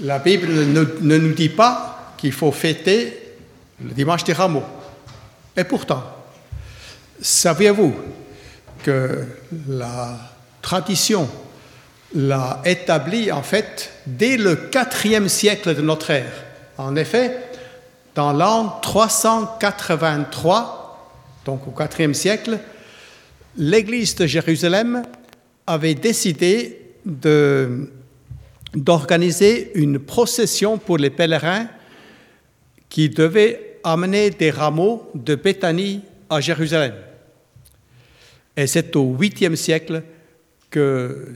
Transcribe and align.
la 0.00 0.18
Bible 0.18 0.48
ne, 0.48 1.18
nous 1.18 1.32
dit 1.32 1.48
pas 1.48 2.14
qu'il 2.16 2.32
faut 2.32 2.52
fêter 2.52 3.18
le 3.82 3.90
dimanche 3.90 4.24
des 4.24 4.32
rameaux. 4.32 4.64
Et 5.56 5.64
pourtant, 5.64 6.02
saviez-vous 7.20 7.94
que 8.82 9.24
la 9.68 10.18
tradition 10.62 11.28
l'a 12.14 12.60
établi 12.64 13.32
en 13.32 13.42
fait 13.42 13.90
dès 14.06 14.36
le 14.36 14.56
quatrième 14.56 15.28
siècle 15.28 15.74
de 15.74 15.82
notre 15.82 16.10
ère? 16.10 16.44
En 16.76 16.96
effet, 16.96 17.38
dans 18.14 18.32
l'an 18.32 18.80
383, 18.82 21.20
donc 21.44 21.68
au 21.68 21.70
quatrième 21.70 22.14
siècle, 22.14 22.58
l'Église 23.56 24.16
de 24.16 24.26
Jérusalem 24.26 25.04
avait 25.66 25.94
décidé 25.94 26.80
d'organiser 28.74 29.70
une 29.74 29.98
procession 29.98 30.78
pour 30.78 30.98
les 30.98 31.10
pèlerins 31.10 31.68
qui 32.88 33.08
devaient 33.08 33.78
amener 33.84 34.30
des 34.30 34.50
rameaux 34.50 35.10
de 35.14 35.34
Béthanie 35.34 36.02
à 36.28 36.40
Jérusalem. 36.40 36.94
Et 38.56 38.66
c'est 38.66 38.94
au 38.96 39.16
8e 39.16 39.56
siècle 39.56 40.02
que 40.70 41.28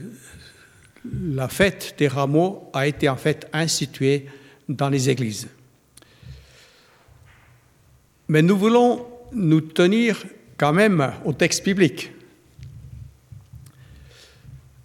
la 1.33 1.47
fête 1.47 1.95
des 1.97 2.07
rameaux 2.07 2.69
a 2.73 2.87
été 2.87 3.07
en 3.07 3.15
fait 3.15 3.47
instituée 3.53 4.25
dans 4.67 4.89
les 4.89 5.09
églises. 5.09 5.47
Mais 8.27 8.41
nous 8.41 8.57
voulons 8.57 9.05
nous 9.31 9.61
tenir 9.61 10.23
quand 10.57 10.73
même 10.73 11.13
au 11.25 11.33
texte 11.33 11.63
biblique. 11.63 12.11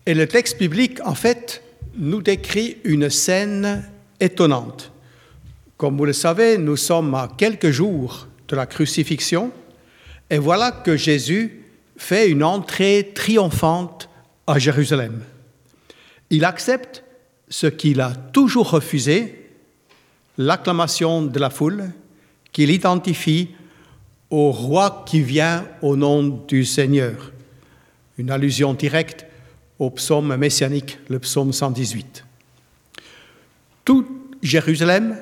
Et 0.07 0.15
le 0.15 0.27
texte 0.27 0.59
biblique, 0.59 1.01
en 1.05 1.15
fait, 1.15 1.64
nous 1.97 2.23
décrit 2.23 2.79
une 2.85 3.11
scène 3.11 3.85
étonnante. 4.21 4.93
Comme 5.77 5.97
vous 5.97 6.05
le 6.05 6.13
savez, 6.13 6.59
nous 6.59 6.77
sommes 6.77 7.15
à 7.15 7.29
quelques 7.37 7.71
jours 7.71 8.29
de 8.49 8.57
la 8.57 8.67
crucifixion, 8.67 9.51
et 10.31 10.39
voilà 10.39 10.73
que 10.73 10.97
Jésus 10.97 11.65
fait 11.97 12.29
une 12.29 12.43
entrée 12.43 13.13
triomphante 13.15 14.09
à 14.47 14.59
Jérusalem. 14.59 15.23
Il 16.31 16.45
accepte 16.45 17.05
ce 17.49 17.67
qu'il 17.67 18.01
a 18.01 18.13
toujours 18.33 18.71
refusé, 18.71 19.51
l'acclamation 20.39 21.23
de 21.23 21.39
la 21.39 21.51
foule, 21.51 21.91
qu'il 22.53 22.71
identifie 22.71 23.51
au 24.31 24.51
roi 24.51 25.05
qui 25.07 25.21
vient 25.21 25.65
au 25.83 25.97
nom 25.97 26.23
du 26.23 26.65
Seigneur. 26.65 27.33
Une 28.19 28.31
allusion 28.31 28.75
directe 28.75 29.27
au 29.79 29.91
psaume 29.91 30.37
messianique, 30.37 30.99
le 31.09 31.19
psaume 31.19 31.53
118. 31.53 32.25
Tout 33.85 34.07
Jérusalem 34.43 35.17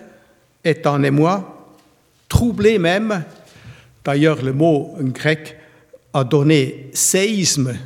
est 0.63 0.87
en 0.87 1.03
émoi, 1.03 1.75
troublé 2.29 2.79
même, 2.79 3.25
d'ailleurs 4.05 4.43
le 4.43 4.53
mot 4.53 4.95
grec 5.01 5.57
a 6.13 6.25
donné 6.25 6.91
séisme. 6.93 7.77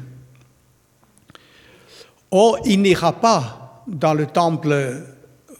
Oh, 2.30 2.56
il 2.64 2.82
n'ira 2.82 3.12
pas 3.12 3.82
dans 3.86 4.14
le 4.14 4.26
temple, 4.26 5.02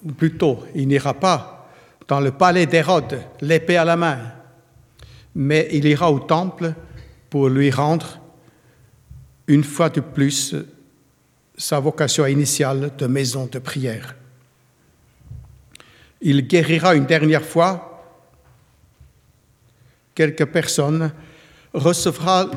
ou 0.05 0.13
plutôt, 0.13 0.65
il 0.75 0.89
n'ira 0.89 1.15
pas 1.15 1.69
dans 2.09 2.21
le 2.21 2.33
palais 2.33 2.67
d'Hérode, 2.67 3.21
l'épée 3.41 3.77
à 3.77 3.85
la 3.85 3.97
main, 3.97 4.19
mais 5.35 5.69
il 5.73 5.87
ira 5.87 6.11
au 6.11 6.19
temple 6.19 6.75
pour 7.31 7.49
lui 7.49 7.71
rendre 7.71 8.21
une 9.47 9.65
fois 9.65 9.89
de 9.89 10.01
plus 10.01 10.55
sa 11.57 11.81
vocation 11.81 12.27
initiale 12.27 12.93
de 12.97 13.07
maison 13.07 13.47
de 13.47 13.59
prière. 13.59 14.15
Il 16.21 16.47
guérira 16.47 16.95
une 16.95 17.07
dernière 17.07 17.45
fois 17.45 17.97
quelques 20.15 20.47
personnes 20.47 21.13
recevra 21.73 22.51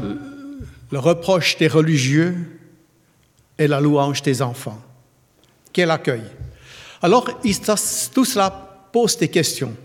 le 0.92 1.00
reproche 1.00 1.58
des 1.58 1.68
religieux 1.68 2.36
et 3.58 3.68
la 3.68 3.80
louange 3.82 4.22
des 4.22 4.42
enfants. 4.42 4.82
Quel 5.72 5.92
accueil. 5.92 6.24
Alors, 7.02 7.30
tout 8.14 8.26
cela 8.26 8.50
pose 8.92 9.18
des 9.18 9.28
questions. 9.28 9.76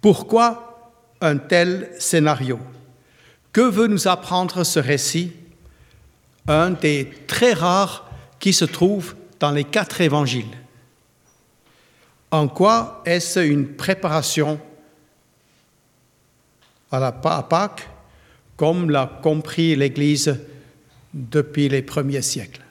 Pourquoi 0.00 0.92
un 1.20 1.36
tel 1.36 1.90
scénario? 1.98 2.58
Que 3.52 3.60
veut 3.60 3.86
nous 3.86 4.08
apprendre 4.08 4.64
ce 4.64 4.80
récit? 4.80 5.32
Un 6.48 6.70
des 6.70 7.10
très 7.26 7.52
rares 7.52 8.09
qui 8.40 8.52
se 8.52 8.64
trouve 8.64 9.14
dans 9.38 9.52
les 9.52 9.64
quatre 9.64 10.00
évangiles. 10.00 10.56
En 12.30 12.48
quoi 12.48 13.02
est-ce 13.04 13.40
une 13.40 13.68
préparation 13.68 14.58
à 16.90 16.98
la 16.98 17.12
Pâques 17.12 17.88
comme 18.56 18.90
l'a 18.90 19.20
compris 19.22 19.76
l'Église 19.76 20.38
depuis 21.14 21.68
les 21.68 21.82
premiers 21.82 22.22
siècles? 22.22 22.62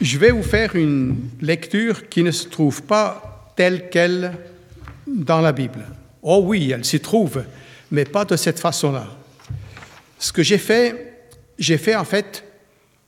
Je 0.00 0.16
vais 0.18 0.30
vous 0.30 0.44
faire 0.44 0.76
une 0.76 1.30
lecture 1.40 2.08
qui 2.08 2.22
ne 2.22 2.30
se 2.30 2.48
trouve 2.48 2.82
pas 2.84 3.52
telle 3.56 3.90
qu'elle 3.90 4.32
dans 5.06 5.40
la 5.40 5.52
Bible. 5.52 5.84
Oh 6.22 6.42
oui, 6.44 6.70
elle 6.70 6.84
s'y 6.84 7.00
trouve, 7.00 7.42
mais 7.90 8.04
pas 8.04 8.24
de 8.24 8.36
cette 8.36 8.60
façon-là. 8.60 9.08
Ce 10.18 10.32
que 10.32 10.42
j'ai 10.42 10.58
fait, 10.58 11.07
j'ai 11.58 11.78
fait 11.78 11.96
en 11.96 12.04
fait 12.04 12.44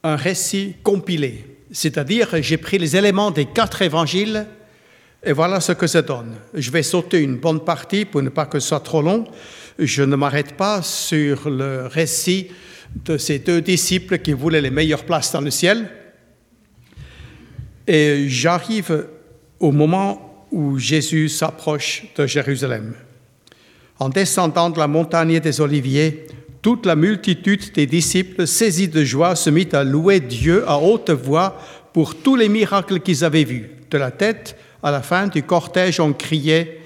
un 0.03 0.17
récit 0.17 0.77
compilé, 0.83 1.45
c'est-à-dire 1.73 2.29
j'ai 2.43 2.57
pris 2.57 2.79
les 2.79 2.97
éléments 2.97 3.31
des 3.31 3.47
quatre 3.47 3.83
évangiles 3.83 4.47
et 5.23 5.33
voilà 5.33 5.61
ce 5.61 5.73
que 5.73 5.87
ça 5.87 6.03
donne. 6.03 6.35
Je 6.55 6.71
vais 6.71 6.83
sauter 6.83 7.21
une 7.21 7.37
bonne 7.37 7.61
partie 7.61 8.05
pour 8.05 8.23
ne 8.23 8.31
pas 8.31 8.47
que 8.47 8.59
ce 8.59 8.69
soit 8.69 8.81
trop 8.81 9.03
long. 9.03 9.27
Je 9.79 10.03
ne 10.03 10.17
m'arrête 10.17 10.57
pas 10.57 10.83
sur 10.83 11.51
le 11.51 11.87
récit 11.87 12.49
de 13.05 13.19
ces 13.19 13.39
deux 13.39 13.61
disciples 13.61 14.19
qui 14.19 14.33
voulaient 14.33 14.63
les 14.63 14.71
meilleures 14.71 15.05
places 15.05 15.33
dans 15.33 15.43
le 15.43 15.51
ciel. 15.51 15.91
Et 17.87 18.29
j'arrive 18.29 19.09
au 19.59 19.73
moment 19.73 20.47
où 20.51 20.79
Jésus 20.79 21.29
s'approche 21.29 22.05
de 22.17 22.27
Jérusalem. 22.27 22.95
En 23.99 24.09
descendant 24.09 24.71
de 24.71 24.79
la 24.79 24.87
montagne 24.87 25.39
des 25.39 25.61
Oliviers, 25.61 26.27
toute 26.63 26.87
la 26.87 26.97
multitude 26.97 27.73
des 27.73 27.87
disciples, 27.87 28.47
saisis 28.47 28.89
de 28.89 29.05
joie, 29.05 29.35
se 29.35 29.51
mit 29.51 29.69
à 29.73 29.85
louer 29.85 30.21
Dieu 30.21 30.65
à 30.69 30.79
haute 30.79 31.11
voix 31.11 31.59
pour 31.93 32.15
tous 32.15 32.37
les 32.37 32.49
miracles 32.49 33.01
qu'ils 33.01 33.25
avaient 33.25 33.45
vus, 33.45 33.71
de 33.91 33.99
la 33.99 34.11
tête 34.11 34.57
à 34.83 34.91
la 34.91 35.03
fin 35.03 35.27
du 35.27 35.43
cortège, 35.43 36.01
on 36.01 36.13
criait 36.13 36.79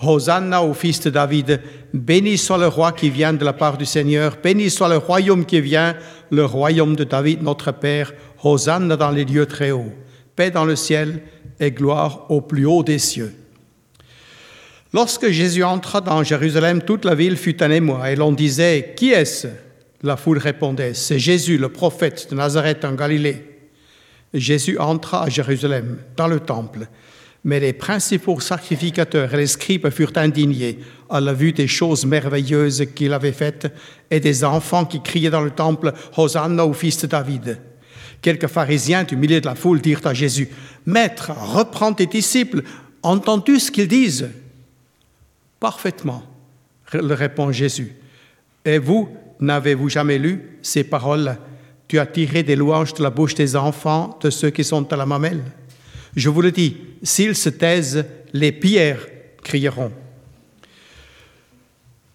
Hosanna 0.00 0.62
au 0.62 0.74
fils 0.74 1.00
de 1.00 1.10
David, 1.10 1.60
béni 1.94 2.36
soit 2.36 2.58
le 2.58 2.66
roi 2.66 2.92
qui 2.92 3.08
vient 3.08 3.32
de 3.32 3.44
la 3.44 3.52
part 3.52 3.78
du 3.78 3.86
Seigneur, 3.86 4.36
béni 4.42 4.68
soit 4.68 4.88
le 4.88 4.96
royaume 4.96 5.44
qui 5.44 5.60
vient, 5.60 5.94
le 6.30 6.44
royaume 6.44 6.96
de 6.96 7.04
David 7.04 7.42
notre 7.42 7.72
Père, 7.72 8.12
Hosanna 8.42 8.96
dans 8.96 9.10
les 9.10 9.24
lieux 9.24 9.46
très 9.46 9.70
hauts, 9.70 9.92
paix 10.34 10.50
dans 10.50 10.64
le 10.64 10.76
ciel 10.76 11.22
et 11.60 11.70
gloire 11.70 12.26
au 12.30 12.40
plus 12.40 12.66
haut 12.66 12.82
des 12.82 12.98
cieux. 12.98 13.32
Lorsque 14.94 15.30
Jésus 15.30 15.64
entra 15.64 16.02
dans 16.02 16.22
Jérusalem, 16.22 16.82
toute 16.82 17.06
la 17.06 17.14
ville 17.14 17.38
fut 17.38 17.62
un 17.62 17.70
émoi, 17.70 18.10
et 18.10 18.16
l'on 18.16 18.32
disait, 18.32 18.92
Qui 18.94 19.10
est-ce? 19.10 19.48
La 20.02 20.18
foule 20.18 20.38
répondait, 20.38 20.92
C'est 20.92 21.18
Jésus, 21.18 21.56
le 21.56 21.70
prophète 21.70 22.28
de 22.30 22.36
Nazareth 22.36 22.84
en 22.84 22.92
Galilée. 22.92 23.42
Jésus 24.34 24.78
entra 24.78 25.24
à 25.24 25.28
Jérusalem, 25.30 25.98
dans 26.14 26.26
le 26.26 26.40
temple, 26.40 26.88
mais 27.42 27.58
les 27.58 27.72
principaux 27.72 28.38
sacrificateurs 28.38 29.32
et 29.32 29.38
les 29.38 29.46
scribes 29.46 29.88
furent 29.88 30.12
indignés 30.16 30.78
à 31.08 31.20
la 31.20 31.32
vue 31.32 31.52
des 31.52 31.66
choses 31.66 32.04
merveilleuses 32.04 32.84
qu'il 32.94 33.14
avait 33.14 33.32
faites 33.32 33.72
et 34.10 34.20
des 34.20 34.44
enfants 34.44 34.84
qui 34.84 35.02
criaient 35.02 35.30
dans 35.30 35.40
le 35.40 35.50
temple 35.50 35.92
Hosanna 36.16 36.66
au 36.66 36.74
fils 36.74 36.98
de 36.98 37.06
David. 37.06 37.58
Quelques 38.20 38.46
pharisiens 38.46 39.04
du 39.04 39.16
milieu 39.16 39.40
de 39.40 39.46
la 39.46 39.54
foule 39.54 39.80
dirent 39.80 40.06
à 40.06 40.14
Jésus 40.14 40.48
Maître, 40.84 41.32
reprends 41.34 41.94
tes 41.94 42.06
disciples, 42.06 42.62
entends-tu 43.02 43.58
ce 43.58 43.70
qu'ils 43.70 43.88
disent? 43.88 44.28
Parfaitement, 45.62 46.22
le 46.92 47.14
répond 47.14 47.52
Jésus. 47.52 47.94
Et 48.66 48.78
vous, 48.78 49.08
n'avez-vous 49.40 49.88
jamais 49.88 50.18
lu 50.18 50.58
ces 50.60 50.84
paroles? 50.84 51.38
Tu 51.88 51.98
as 51.98 52.06
tiré 52.06 52.42
des 52.42 52.56
louanges 52.56 52.92
de 52.92 53.02
la 53.02 53.10
bouche 53.10 53.34
des 53.34 53.56
enfants, 53.56 54.18
de 54.20 54.28
ceux 54.28 54.50
qui 54.50 54.64
sont 54.64 54.92
à 54.92 54.96
la 54.96 55.06
mamelle 55.06 55.42
je 56.14 56.28
vous 56.28 56.42
le 56.42 56.50
dis, 56.50 56.76
s'ils 57.02 57.36
se 57.36 57.48
taisent, 57.48 58.04
les 58.32 58.52
pierres 58.52 59.06
crieront. 59.42 59.92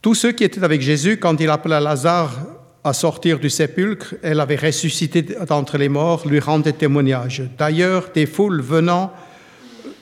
Tous 0.02 0.16
ceux 0.16 0.32
qui 0.32 0.44
étaient 0.44 0.64
avec 0.64 0.82
Jésus, 0.82 1.18
quand 1.18 1.40
il 1.40 1.50
appela 1.50 1.80
Lazare 1.80 2.38
à 2.84 2.94
sortir 2.94 3.40
du 3.40 3.50
sépulcre, 3.50 4.16
elle 4.22 4.40
avait 4.40 4.56
ressuscité 4.56 5.22
d'entre 5.22 5.78
les 5.78 5.90
morts, 5.90 6.28
lui 6.28 6.40
rendaient 6.40 6.74
témoignage. 6.74 7.44
D'ailleurs, 7.58 8.10
des 8.14 8.26
foules 8.26 8.62
venant, 8.62 9.12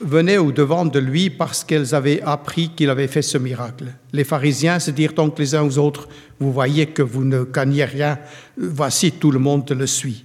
venaient 0.00 0.38
au 0.38 0.52
devant 0.52 0.84
de 0.84 0.98
lui 0.98 1.30
parce 1.30 1.64
qu'elles 1.64 1.94
avaient 1.94 2.22
appris 2.22 2.70
qu'il 2.70 2.90
avait 2.90 3.08
fait 3.08 3.22
ce 3.22 3.38
miracle. 3.38 3.86
Les 4.12 4.24
pharisiens 4.24 4.78
se 4.78 4.90
dirent 4.90 5.12
donc 5.12 5.38
les 5.38 5.54
uns 5.54 5.62
aux 5.62 5.78
autres, 5.78 6.08
vous 6.40 6.52
voyez 6.52 6.86
que 6.86 7.02
vous 7.02 7.24
ne 7.24 7.44
gagnez 7.44 7.84
rien, 7.84 8.18
voici 8.56 9.12
tout 9.12 9.30
le 9.30 9.38
monde 9.38 9.70
le 9.70 9.86
suit. 9.86 10.24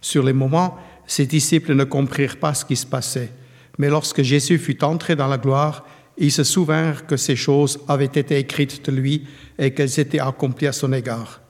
Sur 0.00 0.22
les 0.22 0.32
moments, 0.32 0.78
ses 1.06 1.26
disciples 1.26 1.74
ne 1.74 1.84
comprirent 1.84 2.38
pas 2.38 2.54
ce 2.54 2.64
qui 2.64 2.76
se 2.76 2.86
passait. 2.86 3.30
Mais 3.78 3.88
lorsque 3.88 4.22
Jésus 4.22 4.58
fut 4.58 4.82
entré 4.82 5.16
dans 5.16 5.28
la 5.28 5.38
gloire, 5.38 5.84
ils 6.18 6.32
se 6.32 6.44
souvinrent 6.44 7.06
que 7.06 7.16
ces 7.16 7.36
choses 7.36 7.78
avaient 7.88 8.04
été 8.06 8.38
écrites 8.38 8.84
de 8.88 8.96
lui 8.96 9.26
et 9.58 9.72
qu'elles 9.72 10.00
étaient 10.00 10.20
accomplies 10.20 10.66
à 10.66 10.72
son 10.72 10.92
égard. 10.92 11.40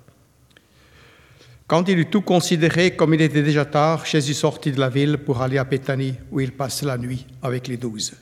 Quand 1.67 1.89
il 1.89 1.99
eut 1.99 2.07
tout 2.07 2.23
considéré, 2.23 2.95
comme 2.95 3.15
il 3.15 3.21
était 3.21 3.43
déjà 3.43 3.65
tard, 3.65 4.07
Jésus 4.07 4.35
sortit 4.35 4.71
de 4.71 4.79
la 4.79 4.89
ville 4.89 5.19
pour 5.19 5.43
aller 5.43 5.59
à 5.59 5.65
Béthanie, 5.65 6.15
où 6.31 6.41
il 6.41 6.53
passait 6.53 6.87
la 6.87 6.97
nuit 6.97 7.27
avec 7.43 7.67
les 7.67 7.77
douze. 7.77 8.15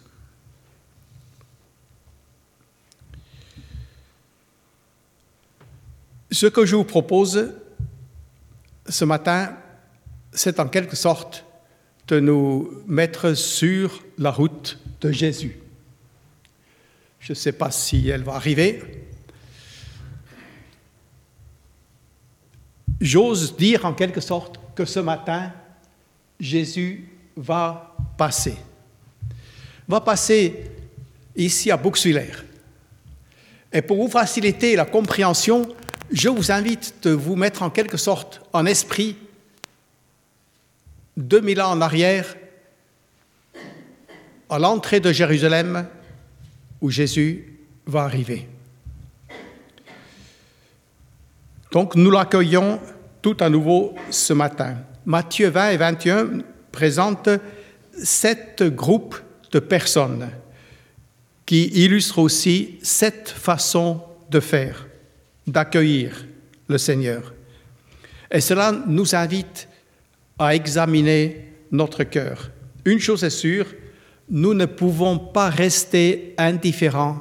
Ce 6.31 6.47
que 6.47 6.65
je 6.65 6.75
vous 6.75 6.85
propose 6.85 7.53
ce 8.89 9.05
matin, 9.05 9.57
c'est 10.33 10.59
en 10.59 10.69
quelque 10.69 10.97
sorte 10.97 11.45
de 12.09 12.21
nous 12.21 12.83
mettre 12.87 13.35
sur 13.35 14.03
la 14.19 14.31
route 14.31 14.79
de 15.01 15.13
Jésus. 15.13 15.59
Je 17.21 17.33
ne 17.33 17.37
sais 17.37 17.53
pas 17.53 17.71
si 17.71 18.09
elle 18.09 18.23
va 18.23 18.35
arriver. 18.35 19.04
J'ose 23.01 23.57
dire 23.57 23.85
en 23.85 23.93
quelque 23.93 24.21
sorte 24.21 24.59
que 24.75 24.85
ce 24.85 25.01
matin, 25.01 25.53
Jésus 26.39 27.09
va 27.37 27.95
passer. 28.17 28.57
Va 29.87 30.01
passer 30.01 30.71
ici 31.37 31.71
à 31.71 31.77
Bouxwiller. 31.77 32.33
Et 33.73 33.83
pour 33.83 33.97
vous 33.97 34.09
faciliter 34.09 34.77
la 34.77 34.85
compréhension, 34.85 35.69
je 36.11 36.29
vous 36.29 36.53
invite 36.53 36.95
de 37.03 37.11
vous 37.11 37.37
mettre 37.37 37.63
en 37.63 37.71
quelque 37.71 37.97
sorte 37.97 38.41
en 38.53 38.67
esprit 38.67 39.17
2000 41.17 41.61
ans 41.61 41.71
en 41.73 41.81
arrière, 41.81 42.37
à 44.49 44.59
l'entrée 44.59 45.01
de 45.01 45.13
Jérusalem, 45.13 45.89
où 46.81 46.91
Jésus 46.91 47.59
va 47.87 48.03
arriver. 48.03 48.49
Donc 51.75 51.97
nous 51.97 52.13
l'accueillons 52.13 52.79
tout 53.21 53.37
à 53.41 53.51
nouveau 53.51 53.97
ce 54.09 54.33
matin. 54.33 54.77
Matthieu 55.05 55.49
20 55.49 55.71
et 55.71 55.77
21 55.77 56.29
présentent 56.71 57.31
sept 58.01 58.63
groupes 58.63 59.17
de 59.51 59.59
personnes 59.59 60.31
qui 61.45 61.65
illustrent 61.65 62.21
aussi 62.21 62.79
sept 62.81 63.29
façons 63.29 64.01
de 64.31 64.39
faire, 64.39 64.87
d'accueillir 65.49 66.25
le 66.69 66.79
Seigneur. 66.79 67.35
Et 68.31 68.41
cela 68.41 68.71
nous 68.87 69.17
invite 69.17 69.67
à 70.39 70.55
examiner 70.55 71.55
notre 71.73 72.05
cœur. 72.05 72.53
Une 72.85 73.01
chose 73.01 73.25
est 73.25 73.31
sûre, 73.31 73.67
nous 74.31 74.55
ne 74.55 74.67
pouvons 74.67 75.19
pas 75.19 75.51
rester 75.51 76.35
indifférents 76.39 77.19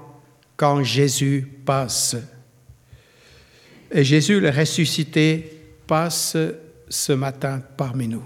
quand 0.56 0.84
Jésus 0.84 1.50
passe. 1.66 2.18
Et 3.96 4.04
Jésus, 4.04 4.40
le 4.40 4.50
ressuscité, 4.50 5.62
passe 5.86 6.36
ce 6.90 7.14
matin 7.14 7.62
parmi 7.78 8.08
nous. 8.08 8.24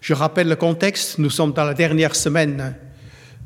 Je 0.00 0.14
rappelle 0.14 0.48
le 0.48 0.54
contexte, 0.54 1.18
nous 1.18 1.28
sommes 1.28 1.52
dans 1.52 1.64
la 1.64 1.74
dernière 1.74 2.14
semaine 2.14 2.76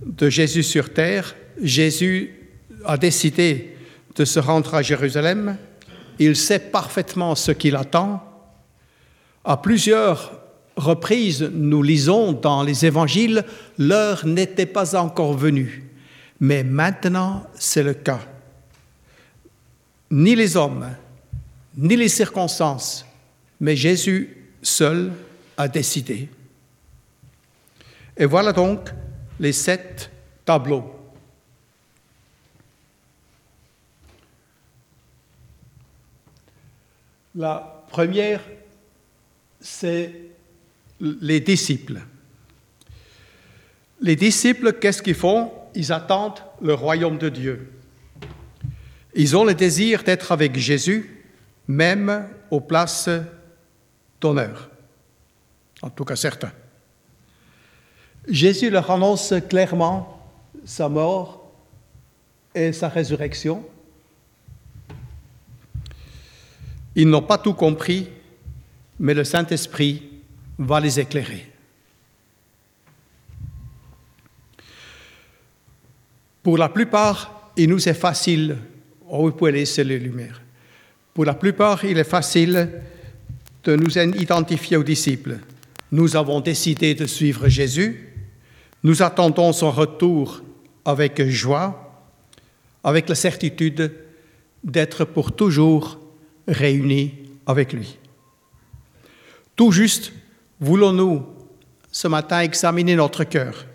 de 0.04 0.28
Jésus 0.28 0.62
sur 0.62 0.92
terre. 0.92 1.34
Jésus 1.62 2.34
a 2.84 2.98
décidé 2.98 3.74
de 4.14 4.26
se 4.26 4.38
rendre 4.38 4.74
à 4.74 4.82
Jérusalem. 4.82 5.56
Il 6.18 6.36
sait 6.36 6.58
parfaitement 6.58 7.34
ce 7.34 7.50
qu'il 7.50 7.74
attend. 7.74 8.22
À 9.44 9.56
plusieurs 9.56 10.40
reprises, 10.76 11.50
nous 11.52 11.82
lisons 11.82 12.32
dans 12.32 12.62
les 12.62 12.84
évangiles, 12.84 13.44
l'heure 13.78 14.26
n'était 14.26 14.66
pas 14.66 14.94
encore 14.94 15.32
venue. 15.32 15.90
Mais 16.38 16.62
maintenant, 16.64 17.46
c'est 17.54 17.82
le 17.82 17.94
cas. 17.94 18.20
Ni 20.10 20.34
les 20.34 20.56
hommes, 20.56 20.94
ni 21.76 21.96
les 21.96 22.08
circonstances, 22.08 23.04
mais 23.60 23.76
Jésus 23.76 24.36
seul 24.62 25.12
a 25.56 25.68
décidé. 25.68 26.28
Et 28.16 28.26
voilà 28.26 28.52
donc 28.52 28.90
les 29.40 29.52
sept 29.52 30.10
tableaux. 30.44 30.94
La 37.34 37.84
première, 37.88 38.40
c'est 39.60 40.12
les 41.00 41.40
disciples. 41.40 42.00
Les 44.00 44.14
disciples, 44.14 44.74
qu'est-ce 44.74 45.02
qu'ils 45.02 45.14
font? 45.14 45.50
Ils 45.74 45.92
attendent 45.92 46.40
le 46.62 46.74
royaume 46.74 47.18
de 47.18 47.28
Dieu. 47.28 47.72
Ils 49.14 49.36
ont 49.36 49.44
le 49.44 49.54
désir 49.54 50.02
d'être 50.02 50.32
avec 50.32 50.56
Jésus, 50.56 51.24
même 51.68 52.28
aux 52.50 52.60
places 52.60 53.08
d'honneur. 54.20 54.70
En 55.82 55.90
tout 55.90 56.04
cas, 56.04 56.16
certains. 56.16 56.52
Jésus 58.26 58.70
leur 58.70 58.90
annonce 58.90 59.34
clairement 59.48 60.20
sa 60.64 60.88
mort 60.88 61.52
et 62.54 62.72
sa 62.72 62.88
résurrection. 62.88 63.64
Ils 66.96 67.08
n'ont 67.08 67.22
pas 67.22 67.38
tout 67.38 67.54
compris, 67.54 68.08
mais 68.98 69.14
le 69.14 69.24
Saint-Esprit 69.24 70.02
va 70.58 70.80
les 70.80 71.00
éclairer. 71.00 71.50
Pour 76.42 76.58
la 76.58 76.68
plupart, 76.68 77.50
il 77.56 77.70
nous 77.70 77.88
est 77.88 77.94
facile, 77.94 78.58
oh, 79.18 79.26
vous 79.26 79.32
pouvez 79.32 79.52
laisser 79.52 79.84
les 79.84 79.98
lumières, 79.98 80.40
pour 81.12 81.24
la 81.24 81.34
plupart, 81.34 81.84
il 81.84 81.96
est 81.98 82.04
facile 82.04 82.68
de 83.62 83.76
nous 83.76 83.96
identifier 83.98 84.76
aux 84.76 84.82
disciples. 84.82 85.38
Nous 85.92 86.16
avons 86.16 86.40
décidé 86.40 86.94
de 86.94 87.06
suivre 87.06 87.48
Jésus, 87.48 88.12
nous 88.82 89.02
attendons 89.02 89.52
son 89.52 89.70
retour 89.70 90.42
avec 90.84 91.22
joie, 91.28 92.04
avec 92.82 93.08
la 93.08 93.14
certitude 93.14 93.92
d'être 94.64 95.04
pour 95.04 95.32
toujours 95.32 96.00
réunis 96.48 97.14
avec 97.46 97.72
lui. 97.72 97.96
Tout 99.54 99.70
juste 99.70 100.12
voulons-nous 100.58 101.24
ce 101.92 102.08
matin 102.08 102.40
examiner 102.40 102.96
notre 102.96 103.22
cœur 103.22 103.66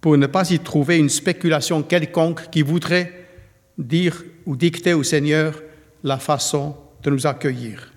pour 0.00 0.16
ne 0.16 0.26
pas 0.26 0.50
y 0.50 0.58
trouver 0.58 0.98
une 0.98 1.10
spéculation 1.10 1.82
quelconque 1.82 2.50
qui 2.50 2.62
voudrait 2.62 3.26
dire 3.78 4.24
ou 4.46 4.56
dicter 4.56 4.94
au 4.94 5.02
Seigneur 5.02 5.60
la 6.02 6.18
façon 6.18 6.76
de 7.02 7.10
nous 7.10 7.26
accueillir. 7.26 7.92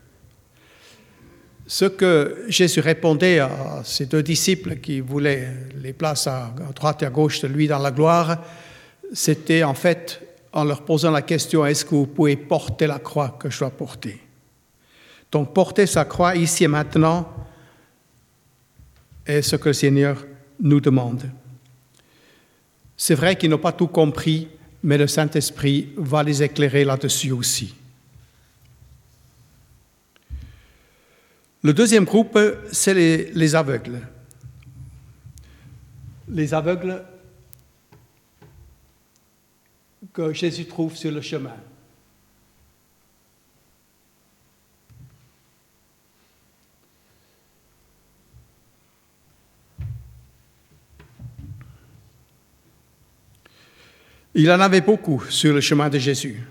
Ce 1.67 1.85
que 1.85 2.45
Jésus 2.47 2.79
répondait 2.79 3.39
à 3.39 3.81
ces 3.83 4.05
deux 4.05 4.21
disciples 4.21 4.75
qui 4.75 4.99
voulaient 4.99 5.49
les 5.81 5.93
places 5.93 6.27
à 6.27 6.53
droite 6.75 7.01
et 7.01 7.05
à 7.07 7.09
gauche 7.09 7.41
de 7.41 7.47
lui 7.47 7.67
dans 7.67 7.79
la 7.79 7.91
gloire, 7.91 8.37
c'était 9.13 9.63
en 9.63 9.73
fait 9.73 10.21
en 10.53 10.63
leur 10.63 10.83
posant 10.83 11.11
la 11.11 11.21
question, 11.21 11.65
est-ce 11.65 11.83
que 11.83 11.95
vous 11.95 12.07
pouvez 12.07 12.35
porter 12.35 12.87
la 12.87 12.99
croix 12.99 13.35
que 13.39 13.49
je 13.49 13.59
dois 13.59 13.71
porter? 13.71 14.21
Donc 15.31 15.53
porter 15.53 15.85
sa 15.85 16.05
croix 16.05 16.35
ici 16.35 16.63
et 16.63 16.67
maintenant 16.67 17.27
est 19.25 19.41
ce 19.41 19.55
que 19.55 19.69
le 19.69 19.73
Seigneur 19.73 20.23
nous 20.59 20.79
demande. 20.79 21.23
C'est 22.95 23.15
vrai 23.15 23.35
qu'ils 23.35 23.49
n'ont 23.49 23.57
pas 23.57 23.73
tout 23.73 23.87
compris, 23.87 24.47
mais 24.85 24.99
le 24.99 25.07
Saint-Esprit 25.07 25.89
va 25.97 26.21
les 26.21 26.43
éclairer 26.43 26.85
là-dessus 26.85 27.31
aussi. 27.31 27.73
Le 31.63 31.73
deuxième 31.73 32.05
groupe, 32.05 32.37
c'est 32.71 32.93
les, 32.93 33.55
aveugles. 33.55 33.99
Les 36.29 36.53
aveugles 36.53 37.03
que 40.13 40.31
Jésus 40.31 40.65
trouve 40.65 40.95
sur 40.95 41.11
le 41.11 41.21
chemin. 41.21 41.55
Il 54.35 54.51
en 54.51 54.59
avait 54.59 54.81
beaucoup 54.81 55.23
sur 55.29 55.53
le 55.53 55.61
chemin 55.61 55.87
de 55.87 55.97
Jésus. 55.97 56.43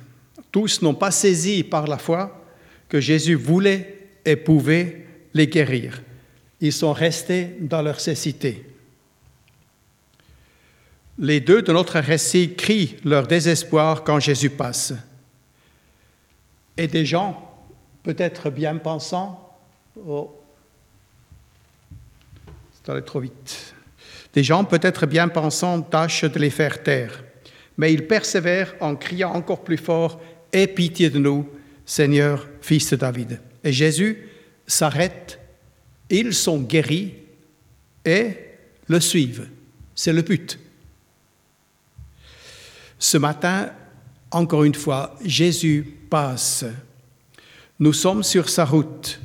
Tous 0.50 0.80
n'ont 0.80 0.94
pas 0.94 1.10
saisi 1.10 1.62
par 1.62 1.86
la 1.86 1.98
foi 1.98 2.42
que 2.88 2.98
Jésus 2.98 3.34
voulait 3.34 4.08
et 4.24 4.36
pouvait 4.36 5.06
les 5.34 5.46
guérir. 5.46 6.02
Ils 6.60 6.72
sont 6.72 6.94
restés 6.94 7.56
dans 7.60 7.82
leur 7.82 8.00
cécité. 8.00 8.64
Les 11.18 11.40
deux 11.40 11.60
de 11.60 11.72
notre 11.72 11.98
récit 11.98 12.54
crient 12.54 12.96
leur 13.04 13.26
désespoir 13.26 14.02
quand 14.02 14.18
Jésus 14.18 14.50
passe. 14.50 14.94
Et 16.76 16.88
des 16.88 17.04
gens, 17.04 17.54
peut-être 18.02 18.48
bien 18.48 18.76
pensants, 18.76 19.58
d'aller 22.86 23.04
trop 23.04 23.20
vite. 23.20 23.74
Des 24.32 24.42
gens 24.42 24.64
peut-être 24.64 25.06
bien 25.06 25.28
pensants 25.28 25.82
tâchent 25.82 26.24
de 26.24 26.38
les 26.38 26.50
faire 26.50 26.82
taire, 26.82 27.22
mais 27.76 27.92
ils 27.92 28.06
persévèrent 28.06 28.74
en 28.80 28.96
criant 28.96 29.34
encore 29.34 29.64
plus 29.64 29.78
fort 29.78 30.20
Aie 30.52 30.68
pitié 30.68 31.10
de 31.10 31.18
nous, 31.18 31.48
Seigneur, 31.84 32.46
fils 32.60 32.90
de 32.90 32.96
David. 32.96 33.40
Et 33.64 33.72
Jésus 33.72 34.28
s'arrête, 34.66 35.40
ils 36.08 36.32
sont 36.32 36.60
guéris 36.60 37.14
et 38.04 38.36
le 38.86 39.00
suivent. 39.00 39.48
C'est 39.94 40.12
le 40.12 40.22
but. 40.22 40.58
Ce 42.98 43.18
matin, 43.18 43.70
encore 44.30 44.64
une 44.64 44.74
fois, 44.74 45.16
Jésus 45.24 45.84
passe. 46.08 46.64
Nous 47.80 47.92
sommes 47.92 48.22
sur 48.22 48.48
sa 48.48 48.64
route. 48.64 49.20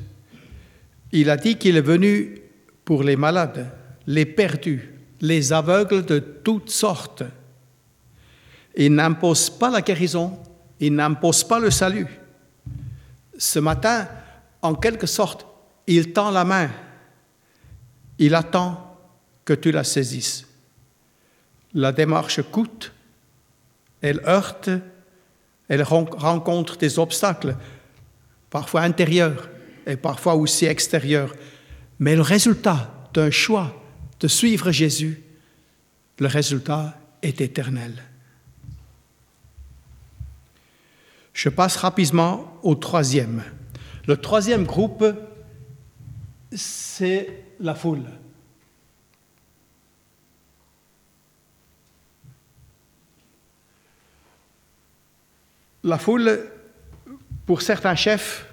Il 1.11 1.29
a 1.29 1.37
dit 1.37 1.57
qu'il 1.57 1.77
est 1.77 1.81
venu 1.81 2.41
pour 2.85 3.03
les 3.03 3.15
malades, 3.15 3.71
les 4.07 4.25
perdus, 4.25 4.93
les 5.21 5.53
aveugles 5.53 6.05
de 6.05 6.19
toutes 6.19 6.71
sortes. 6.71 7.23
Il 8.79 8.95
n'impose 8.95 9.49
pas 9.49 9.69
la 9.69 9.81
guérison, 9.81 10.39
il 10.79 10.95
n'impose 10.95 11.43
pas 11.43 11.59
le 11.59 11.69
salut. 11.69 12.07
Ce 13.37 13.59
matin, 13.59 14.07
en 14.61 14.73
quelque 14.73 15.05
sorte, 15.05 15.45
il 15.85 16.13
tend 16.13 16.31
la 16.31 16.45
main. 16.45 16.69
Il 18.19 18.33
attend 18.33 18.97
que 19.43 19.51
tu 19.51 19.73
la 19.73 19.83
saisisses. 19.83 20.47
La 21.73 21.91
démarche 21.91 22.41
coûte, 22.41 22.93
elle 23.99 24.21
heurte, 24.25 24.69
elle 25.67 25.83
rencontre 25.83 26.77
des 26.77 26.99
obstacles, 26.99 27.57
parfois 28.49 28.83
intérieurs 28.83 29.49
et 29.87 29.97
parfois 29.97 30.35
aussi 30.35 30.65
extérieurs. 30.65 31.35
Mais 31.99 32.15
le 32.15 32.21
résultat 32.21 33.09
d'un 33.13 33.29
choix 33.29 33.75
de 34.21 34.29
suivre 34.29 34.71
Jésus, 34.71 35.21
le 36.19 36.27
résultat 36.27 36.97
est 37.21 37.41
éternel. 37.41 38.05
Je 41.41 41.47
passe 41.47 41.77
rapidement 41.77 42.53
au 42.63 42.75
troisième. 42.75 43.45
Le 44.07 44.17
troisième 44.17 44.65
groupe, 44.65 45.05
c'est 46.51 47.45
la 47.61 47.75
foule. 47.75 48.03
La 55.85 55.97
foule, 55.97 56.45
pour 57.45 57.61
certains 57.61 57.95
chefs, 57.95 58.45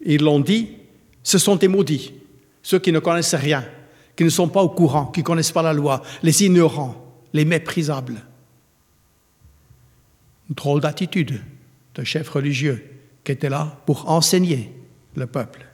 ils 0.00 0.20
l'ont 0.20 0.40
dit, 0.40 0.78
ce 1.22 1.38
sont 1.38 1.54
des 1.54 1.68
maudits, 1.68 2.12
ceux 2.60 2.80
qui 2.80 2.90
ne 2.90 2.98
connaissent 2.98 3.36
rien, 3.36 3.64
qui 4.16 4.24
ne 4.24 4.30
sont 4.30 4.48
pas 4.48 4.62
au 4.62 4.70
courant, 4.70 5.06
qui 5.06 5.20
ne 5.20 5.24
connaissent 5.24 5.52
pas 5.52 5.62
la 5.62 5.72
loi, 5.72 6.02
les 6.24 6.42
ignorants, 6.42 7.22
les 7.32 7.44
méprisables. 7.44 8.20
Une 10.48 10.56
drôle 10.56 10.80
d'attitude 10.80 11.40
d'un 11.94 12.04
chef 12.04 12.28
religieux 12.28 12.84
qui 13.24 13.32
était 13.32 13.48
là 13.48 13.76
pour 13.86 14.08
enseigner 14.10 14.72
le 15.14 15.26
peuple. 15.26 15.66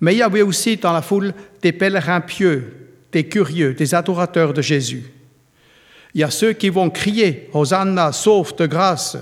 Mais 0.00 0.14
il 0.14 0.18
y 0.18 0.22
avait 0.22 0.42
aussi 0.42 0.76
dans 0.76 0.92
la 0.92 1.02
foule 1.02 1.32
des 1.62 1.72
pèlerins 1.72 2.20
pieux, 2.20 2.92
des 3.12 3.28
curieux, 3.28 3.74
des 3.74 3.94
adorateurs 3.94 4.52
de 4.52 4.62
Jésus. 4.62 5.04
Il 6.14 6.20
y 6.20 6.24
a 6.24 6.30
ceux 6.30 6.52
qui 6.52 6.68
vont 6.68 6.90
crier 6.90 7.48
Hosanna, 7.52 8.12
sauve 8.12 8.54
de 8.56 8.66
grâce, 8.66 9.16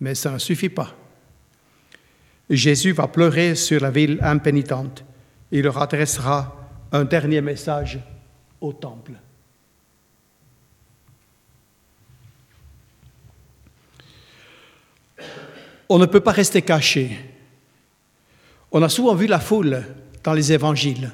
mais 0.00 0.14
ça 0.14 0.30
ne 0.30 0.38
suffit 0.38 0.68
pas. 0.68 0.94
Jésus 2.50 2.92
va 2.92 3.08
pleurer 3.08 3.54
sur 3.54 3.80
la 3.80 3.90
ville 3.90 4.18
impénitente. 4.22 5.04
Il 5.50 5.62
leur 5.62 5.80
adressera 5.80 6.56
un 6.92 7.04
dernier 7.04 7.40
message 7.40 7.98
au 8.60 8.72
temple. 8.72 9.12
On 15.94 15.98
ne 15.98 16.06
peut 16.06 16.20
pas 16.20 16.32
rester 16.32 16.62
caché. 16.62 17.18
On 18.70 18.82
a 18.82 18.88
souvent 18.88 19.14
vu 19.14 19.26
la 19.26 19.38
foule 19.38 19.84
dans 20.24 20.32
les 20.32 20.50
évangiles. 20.50 21.12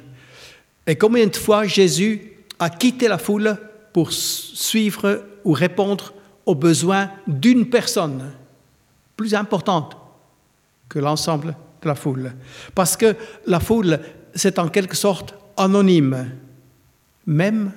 Et 0.87 0.95
combien 0.95 1.27
de 1.27 1.35
fois 1.35 1.65
Jésus 1.65 2.31
a 2.59 2.69
quitté 2.69 3.09
la 3.09 3.17
foule 3.17 3.57
pour 3.91 4.13
suivre 4.13 5.25
ou 5.43 5.51
répondre 5.51 6.13
aux 6.45 6.55
besoins 6.55 7.11
d'une 7.27 7.69
personne 7.69 8.31
plus 9.17 9.35
importante 9.35 9.97
que 10.87 10.99
l'ensemble 10.99 11.57
de 11.81 11.87
la 11.89 11.95
foule. 11.95 12.31
Parce 12.73 12.95
que 12.95 13.17
la 13.47 13.59
foule, 13.59 13.99
c'est 14.33 14.59
en 14.59 14.69
quelque 14.69 14.95
sorte 14.95 15.35
anonyme, 15.57 16.31
même 17.25 17.73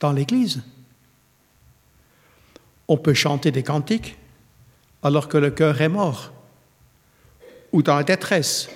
dans 0.00 0.12
l'Église. 0.12 0.62
On 2.88 2.98
peut 2.98 3.14
chanter 3.14 3.50
des 3.50 3.62
cantiques 3.62 4.18
alors 5.02 5.28
que 5.28 5.38
le 5.38 5.50
cœur 5.50 5.80
est 5.80 5.88
mort, 5.88 6.32
ou 7.72 7.82
dans 7.82 7.96
la 7.96 8.04
détresse, 8.04 8.68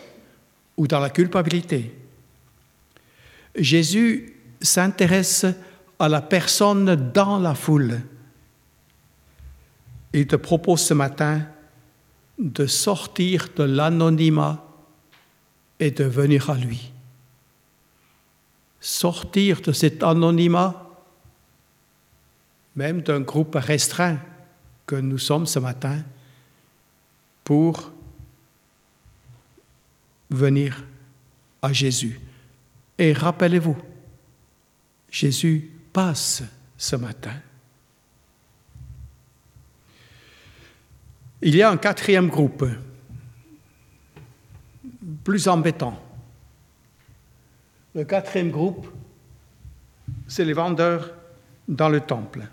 ou 0.77 0.87
dans 0.87 1.01
la 1.01 1.11
culpabilité. 1.11 1.95
Jésus 3.55 4.37
s'intéresse 4.61 5.47
à 5.99 6.09
la 6.09 6.23
personne 6.23 7.13
dans 7.13 7.39
la 7.39 7.55
foule. 7.55 8.01
Il 10.13 10.27
te 10.27 10.37
propose 10.37 10.81
ce 10.81 10.95
matin 10.95 11.47
de 12.39 12.67
sortir 12.67 13.49
de 13.57 13.65
l'anonymat 13.65 14.65
et 15.79 15.91
de 15.91 16.05
venir 16.05 16.51
à 16.51 16.55
lui. 16.55 16.93
Sortir 18.81 19.61
de 19.61 19.73
cet 19.73 20.03
anonymat, 20.03 20.89
même 22.77 23.03
d'un 23.03 23.21
groupe 23.21 23.57
restreint 23.57 24.19
que 24.91 24.97
nous 24.97 25.19
sommes 25.19 25.47
ce 25.47 25.61
matin, 25.61 26.03
pour 27.45 27.93
venir 30.29 30.85
à 31.63 31.73
Jésus. 31.73 32.19
Et 32.99 33.13
rappelez-vous, 33.13 33.79
Jésus 35.09 35.71
passe 35.93 36.43
ce 36.77 36.97
matin. 36.97 37.37
Il 41.41 41.55
y 41.55 41.63
a 41.63 41.71
un 41.71 41.77
quatrième 41.77 42.27
groupe, 42.27 42.67
plus 45.23 45.47
embêtant. 45.47 46.03
Le 47.95 48.03
quatrième 48.03 48.51
groupe, 48.51 48.93
c'est 50.27 50.45
les 50.45 50.53
vendeurs 50.53 51.13
dans 51.69 51.89
le 51.89 52.01
temple. 52.01 52.49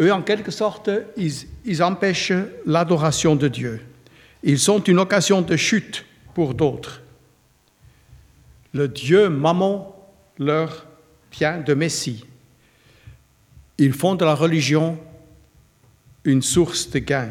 Eux, 0.00 0.12
en 0.12 0.22
quelque 0.22 0.50
sorte, 0.50 0.90
ils, 1.16 1.82
empêchent 1.82 2.32
l'adoration 2.66 3.34
de 3.34 3.48
Dieu. 3.48 3.80
Ils 4.44 4.58
sont 4.58 4.82
une 4.82 5.00
occasion 5.00 5.42
de 5.42 5.56
chute 5.56 6.04
pour 6.34 6.54
d'autres. 6.54 7.02
Le 8.72 8.86
Dieu 8.86 9.28
maman 9.28 9.96
leur 10.38 10.86
vient 11.32 11.58
de 11.58 11.74
Messie. 11.74 12.24
Ils 13.76 13.92
font 13.92 14.14
de 14.14 14.24
la 14.24 14.34
religion 14.34 14.98
une 16.24 16.42
source 16.42 16.90
de 16.90 17.00
gain. 17.00 17.30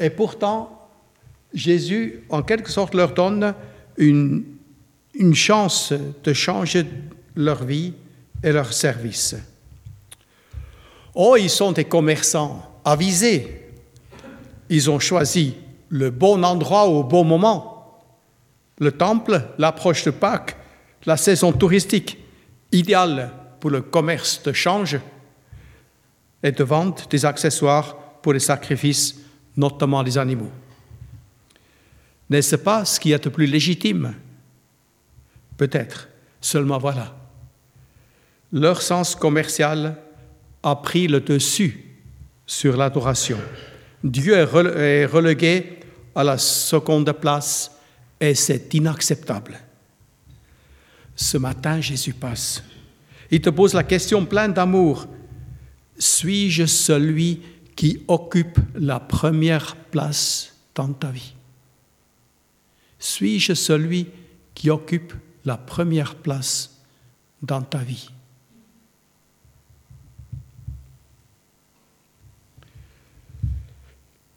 Et 0.00 0.10
pourtant, 0.10 0.88
Jésus, 1.52 2.20
en 2.30 2.42
quelque 2.42 2.70
sorte, 2.70 2.94
leur 2.94 3.12
donne 3.12 3.54
une, 3.98 4.44
une 5.14 5.34
chance 5.34 5.92
de 6.22 6.32
changer 6.32 6.86
leur 7.36 7.64
vie 7.64 7.92
et 8.42 8.52
leur 8.52 8.72
service. 8.72 9.36
Oh, 11.14 11.36
ils 11.36 11.50
sont 11.50 11.72
des 11.72 11.84
commerçants 11.84 12.80
avisés. 12.84 13.70
Ils 14.68 14.90
ont 14.90 14.98
choisi 14.98 15.54
le 15.88 16.10
bon 16.10 16.44
endroit 16.44 16.86
au 16.86 17.04
bon 17.04 17.24
moment. 17.24 18.02
Le 18.78 18.90
temple, 18.90 19.40
l'approche 19.58 20.04
de 20.04 20.10
Pâques, 20.10 20.56
la 21.06 21.16
saison 21.16 21.52
touristique, 21.52 22.18
idéale 22.72 23.30
pour 23.60 23.70
le 23.70 23.82
commerce 23.82 24.42
de 24.42 24.52
change 24.52 24.98
et 26.42 26.50
de 26.50 26.64
vente 26.64 27.08
des 27.10 27.24
accessoires 27.24 27.96
pour 28.20 28.32
les 28.32 28.40
sacrifices, 28.40 29.20
notamment 29.56 30.02
les 30.02 30.18
animaux. 30.18 30.50
N'est-ce 32.28 32.56
pas 32.56 32.84
ce 32.84 32.98
qui 32.98 33.12
est 33.12 33.24
le 33.24 33.30
plus 33.30 33.46
légitime? 33.46 34.14
Peut-être. 35.56 36.08
Seulement 36.40 36.78
voilà. 36.78 37.14
Leur 38.52 38.82
sens 38.82 39.14
commercial 39.14 39.96
a 40.64 40.76
pris 40.76 41.06
le 41.06 41.20
dessus 41.20 41.84
sur 42.46 42.76
l'adoration. 42.76 43.38
Dieu 44.02 44.34
est 44.34 45.04
relégué 45.04 45.80
à 46.14 46.24
la 46.24 46.38
seconde 46.38 47.12
place 47.12 47.70
et 48.18 48.34
c'est 48.34 48.72
inacceptable. 48.72 49.60
Ce 51.14 51.36
matin, 51.36 51.80
Jésus 51.80 52.14
passe. 52.14 52.62
Il 53.30 53.40
te 53.40 53.50
pose 53.50 53.74
la 53.74 53.84
question 53.84 54.24
pleine 54.24 54.52
d'amour. 54.52 55.06
Suis-je 55.98 56.66
celui 56.66 57.42
qui 57.76 58.02
occupe 58.08 58.58
la 58.74 59.00
première 59.00 59.76
place 59.76 60.54
dans 60.74 60.92
ta 60.92 61.10
vie? 61.10 61.34
Suis-je 62.98 63.52
celui 63.52 64.08
qui 64.54 64.70
occupe 64.70 65.12
la 65.44 65.58
première 65.58 66.14
place 66.14 66.80
dans 67.42 67.62
ta 67.62 67.78
vie? 67.78 68.08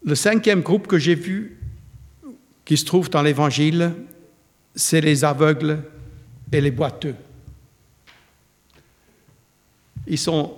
Le 0.08 0.16
cinquième 0.16 0.62
groupe 0.62 0.88
que 0.88 0.98
j'ai 0.98 1.16
vu, 1.16 1.58
qui 2.64 2.78
se 2.78 2.86
trouve 2.86 3.10
dans 3.10 3.22
l'Évangile, 3.22 3.94
c'est 4.74 5.02
les 5.02 5.26
aveugles 5.26 5.84
et 6.50 6.62
les 6.62 6.72
boiteux. 6.72 7.16
Ils 10.08 10.18
sont 10.18 10.54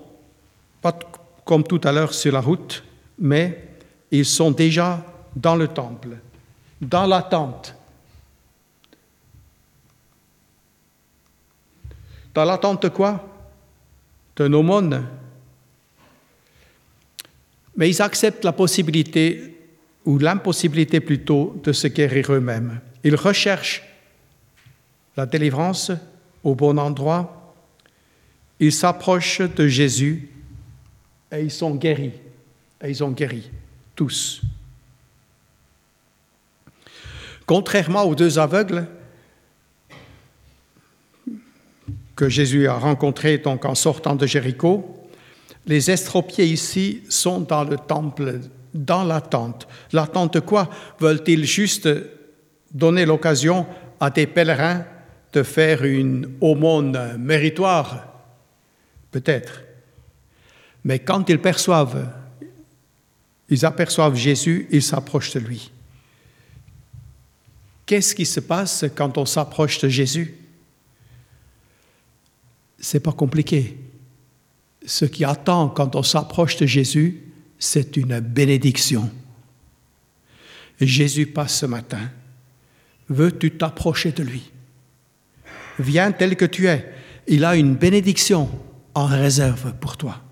pas 0.83 0.99
comme 1.43 1.63
tout 1.63 1.81
à 1.83 1.91
l'heure 1.91 2.13
sur 2.13 2.31
la 2.31 2.41
route, 2.41 2.83
mais 3.17 3.69
ils 4.11 4.23
sont 4.23 4.51
déjà 4.51 5.03
dans 5.35 5.55
le 5.55 5.67
temple, 5.67 6.17
dans 6.79 7.07
l'attente. 7.07 7.73
Dans 12.35 12.45
l'attente 12.45 12.83
de 12.83 12.89
quoi? 12.89 13.27
D'un 14.35 14.53
aumône. 14.53 15.07
Mais 17.79 17.89
ils 17.89 18.01
acceptent 18.01 18.43
la 18.43 18.51
possibilité, 18.51 19.55
ou 20.03 20.17
l'impossibilité 20.17 20.99
plutôt, 20.99 21.57
de 21.63 21.71
se 21.71 21.87
guérir 21.87 22.33
eux-mêmes. 22.33 22.81
Ils 23.05 23.15
recherchent 23.15 23.83
la 25.15 25.25
délivrance 25.25 25.89
au 26.43 26.55
bon 26.55 26.77
endroit. 26.77 27.55
Ils 28.59 28.73
s'approchent 28.73 29.39
de 29.39 29.65
Jésus 29.69 30.27
et 31.31 31.39
ils 31.41 31.51
sont 31.51 31.73
guéris. 31.75 32.11
Et 32.83 32.89
ils 32.89 33.01
ont 33.01 33.11
guéri, 33.11 33.49
tous. 33.95 34.41
Contrairement 37.45 38.03
aux 38.03 38.13
deux 38.13 38.39
aveugles 38.39 38.87
que 42.17 42.27
Jésus 42.27 42.67
a 42.67 42.73
rencontrés 42.73 43.37
donc 43.37 43.63
en 43.63 43.73
sortant 43.73 44.17
de 44.17 44.27
Jéricho, 44.27 44.98
les 45.69 45.91
estropiés 45.91 46.47
ici 46.47 47.03
sont 47.09 47.41
dans 47.41 47.63
le 47.63 47.77
temple, 47.77 48.39
dans 48.73 49.03
l'attente. 49.03 49.67
L'attente 49.93 50.39
quoi? 50.39 50.67
Veulent-ils 50.99 51.45
juste 51.45 51.87
donner 52.71 53.05
l'occasion 53.05 53.67
à 53.99 54.09
des 54.09 54.25
pèlerins 54.25 54.83
de 55.31 55.43
faire 55.43 55.83
une 55.85 56.37
aumône 56.41 57.17
méritoire? 57.19 58.07
Peut-être. 59.11 59.61
Mais 60.83 60.97
quand 60.97 61.29
ils 61.29 61.39
perçoivent, 61.39 62.13
ils 63.47 63.63
aperçoivent 63.63 64.15
Jésus, 64.15 64.67
ils 64.71 64.81
s'approchent 64.81 65.35
de 65.35 65.39
lui. 65.39 65.71
Qu'est-ce 67.85 68.15
qui 68.15 68.25
se 68.25 68.39
passe 68.39 68.85
quand 68.95 69.19
on 69.19 69.25
s'approche 69.27 69.77
de 69.81 69.87
Jésus? 69.87 70.35
C'est 72.79 73.01
pas 73.01 73.11
compliqué. 73.11 73.77
Ce 74.89 75.05
qui 75.05 75.23
attend 75.23 75.69
quand 75.69 75.95
on 75.95 76.01
s'approche 76.01 76.57
de 76.57 76.65
Jésus, 76.65 77.21
c'est 77.59 77.95
une 77.95 78.21
bénédiction. 78.21 79.11
Jésus 80.81 81.27
passe 81.27 81.59
ce 81.59 81.67
matin. 81.67 82.09
Veux-tu 83.07 83.51
t'approcher 83.51 84.11
de 84.11 84.23
lui? 84.23 84.49
Viens 85.77 86.11
tel 86.11 86.35
que 86.35 86.45
tu 86.45 86.67
es. 86.67 86.91
Il 87.27 87.45
a 87.45 87.55
une 87.55 87.75
bénédiction 87.75 88.49
en 88.95 89.05
réserve 89.05 89.75
pour 89.75 89.95
toi. 89.95 90.23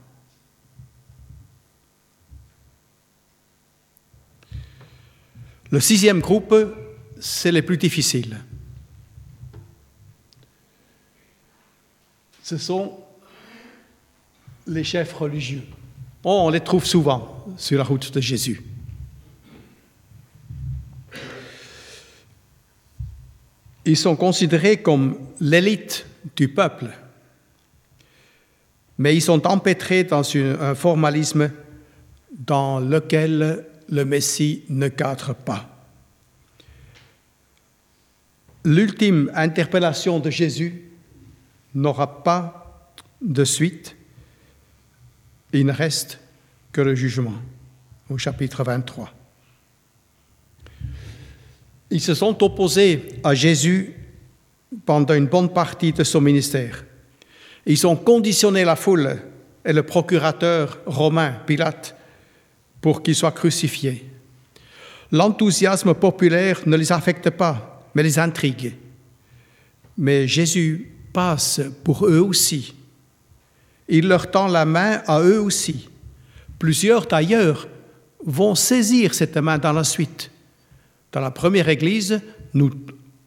Le 5.70 5.80
sixième 5.80 6.20
groupe, 6.20 6.56
c'est 7.20 7.52
les 7.52 7.62
plus 7.62 7.78
difficiles. 7.78 8.40
Ce 12.42 12.58
sont 12.58 13.04
les 14.68 14.84
chefs 14.84 15.14
religieux. 15.14 15.64
On 16.24 16.50
les 16.50 16.60
trouve 16.60 16.86
souvent 16.86 17.46
sur 17.58 17.78
la 17.78 17.84
route 17.84 18.14
de 18.14 18.22
Jésus. 18.22 18.62
Ils 23.86 23.98
sont 23.98 24.18
considérés 24.18 24.78
comme 24.82 25.18
l'élite 25.40 26.06
du 26.36 26.50
peuple, 26.50 26.90
mais 28.98 29.16
ils 29.16 29.22
sont 29.22 29.48
empêtrés 29.48 30.04
dans 30.04 30.24
un 30.36 30.76
formalisme 30.76 31.52
dans 32.32 32.80
lequel 32.80 33.66
le 33.90 34.06
Messie 34.06 34.64
ne 34.68 34.90
cadre 34.90 35.34
pas. 35.34 35.70
L'ultime 38.66 39.32
interpellation 39.34 40.20
de 40.20 40.30
Jésus 40.30 40.92
n'aura 41.74 42.24
pas 42.24 42.92
de 43.22 43.46
suite. 43.46 43.97
Il 45.54 45.66
ne 45.66 45.72
reste 45.72 46.20
que 46.72 46.82
le 46.82 46.96
jugement 46.96 47.34
au 48.10 48.18
chapitre 48.18 48.64
23. 48.64 49.14
Ils 51.90 52.02
se 52.02 52.14
sont 52.14 52.44
opposés 52.44 53.20
à 53.24 53.34
Jésus 53.34 53.94
pendant 54.86 55.14
une 55.14 55.28
bonne 55.28 55.50
partie 55.50 55.94
de 55.94 56.04
son 56.04 56.22
ministère. 56.22 56.84
Ils 57.66 57.88
ont 57.88 57.96
conditionné 57.96 58.66
la 58.66 58.76
foule 58.76 59.18
et 59.66 59.74
le 59.74 59.84
procurateur 59.84 60.80
romain, 60.86 61.34
Pilate, 61.46 61.96
pour 62.82 63.02
qu'il 63.02 63.16
soit 63.16 63.32
crucifié. 63.32 64.10
L'enthousiasme 65.12 65.94
populaire 65.94 66.62
ne 66.66 66.76
les 66.76 66.92
affecte 66.92 67.30
pas, 67.30 67.86
mais 67.96 68.04
les 68.04 68.20
intrigue. 68.20 68.76
Mais 69.98 70.28
Jésus 70.28 70.92
passe 71.14 71.62
pour 71.84 72.06
eux 72.06 72.20
aussi. 72.20 72.77
Il 73.88 74.08
leur 74.08 74.30
tend 74.30 74.48
la 74.48 74.66
main 74.66 75.02
à 75.08 75.22
eux 75.22 75.42
aussi. 75.42 75.90
Plusieurs 76.60 77.06
d'ailleurs 77.06 77.68
vont 78.26 78.56
saisir 78.56 79.14
cette 79.14 79.38
main 79.38 79.58
dans 79.58 79.74
la 79.74 79.84
suite. 79.84 80.32
Dans 81.12 81.22
la 81.22 81.32
première 81.32 81.70
Église, 81.70 82.22
nous, 82.54 82.72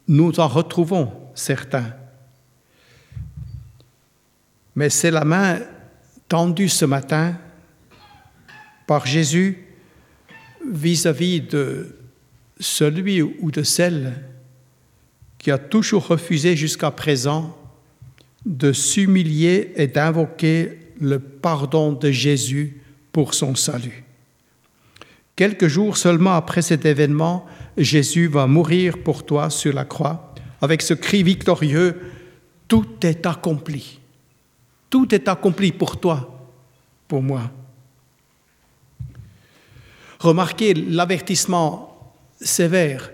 nous 0.09 0.39
en 0.41 0.49
retrouvons 0.49 1.13
certains. 1.35 1.95
Mais 4.77 4.91
c'est 4.91 5.11
la 5.11 5.25
main 5.25 5.61
tendue 6.29 6.69
ce 6.69 6.85
matin 6.85 7.37
par 8.87 9.07
Jésus 9.07 9.67
vis-à-vis 10.69 11.41
de 11.41 11.97
celui 12.59 13.23
ou 13.23 13.51
de 13.51 13.63
celle 13.63 14.13
qui 15.39 15.51
a 15.51 15.59
toujours 15.59 16.07
refusé 16.09 16.57
jusqu'à 16.57 16.91
présent 16.91 17.57
de 18.45 18.73
s'humilier 18.73 19.73
et 19.77 19.87
d'invoquer 19.87 20.79
le 21.01 21.19
pardon 21.19 21.93
de 21.93 22.11
Jésus 22.11 22.81
pour 23.13 23.35
son 23.35 23.55
salut. 23.55 24.05
Quelques 25.37 25.69
jours 25.69 25.97
seulement 25.97 26.35
après 26.35 26.63
cet 26.63 26.85
événement, 26.85 27.47
Jésus 27.77 28.27
va 28.27 28.47
mourir 28.47 28.99
pour 28.99 29.25
toi 29.25 29.49
sur 29.51 29.73
la 29.73 29.85
croix 29.85 30.31
avec 30.61 30.83
ce 30.83 30.95
cri 30.95 31.23
victorieux, 31.23 32.01
Tout 32.69 32.87
est 33.03 33.27
accompli. 33.27 33.99
Tout 34.91 35.13
est 35.13 35.27
accompli 35.27 35.73
pour 35.73 35.99
toi, 35.99 36.49
pour 37.09 37.23
moi. 37.23 37.51
Remarquez 40.21 40.75
l'avertissement 40.75 42.15
sévère. 42.41 43.11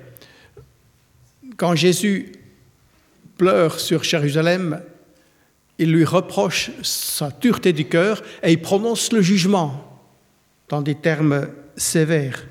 Quand 1.56 1.74
Jésus 1.74 2.32
pleure 3.38 3.80
sur 3.80 4.02
Jérusalem, 4.02 4.82
il 5.78 5.92
lui 5.92 6.04
reproche 6.04 6.70
sa 6.82 7.30
dureté 7.30 7.72
du 7.72 7.86
cœur 7.86 8.22
et 8.42 8.52
il 8.52 8.62
prononce 8.62 9.12
le 9.12 9.20
jugement 9.20 10.00
dans 10.68 10.82
des 10.82 10.94
termes 10.94 11.48
sévères. 11.76 12.46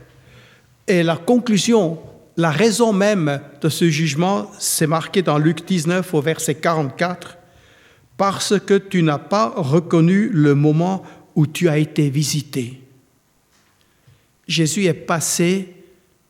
Et 0.87 1.01
la 1.03 1.17
conclusion, 1.17 1.99
la 2.37 2.51
raison 2.51 2.93
même 2.93 3.41
de 3.61 3.69
ce 3.69 3.89
jugement, 3.89 4.51
c'est 4.59 4.87
marqué 4.87 5.21
dans 5.21 5.37
Luc 5.37 5.65
19 5.65 6.13
au 6.13 6.21
verset 6.21 6.55
44, 6.55 7.37
parce 8.17 8.59
que 8.59 8.75
tu 8.75 9.01
n'as 9.01 9.17
pas 9.17 9.53
reconnu 9.55 10.29
le 10.29 10.53
moment 10.53 11.03
où 11.35 11.47
tu 11.47 11.67
as 11.67 11.77
été 11.77 12.09
visité. 12.09 12.81
Jésus 14.47 14.85
est 14.85 14.93
passé, 14.93 15.73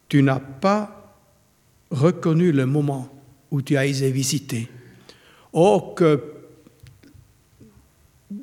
tu 0.08 0.24
n'as 0.24 0.40
pas 0.40 1.14
reconnu 1.92 2.52
le 2.52 2.66
moment 2.66 3.10
où 3.52 3.62
tu 3.62 3.78
as 3.78 3.86
été 3.86 4.10
visité. 4.10 4.70
Oh, 5.54 5.94
que 5.96 6.35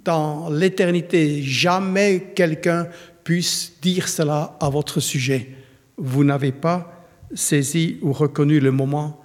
dans 0.05 0.49
l'éternité, 0.49 1.43
jamais 1.43 2.33
quelqu'un 2.35 2.89
puisse 3.25 3.75
dire 3.81 4.09
cela 4.09 4.57
à 4.61 4.69
votre 4.69 5.01
sujet. 5.01 5.51
Vous 5.97 6.25
n'avez 6.25 6.53
pas 6.53 7.07
saisi 7.35 7.99
ou 8.03 8.13
reconnu 8.13 8.61
le 8.61 8.73
moment 8.73 9.23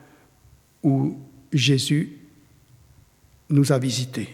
où 0.84 1.17
Jésus 1.51 2.17
nous 3.49 3.71
a 3.71 3.80
visités. 3.80 4.30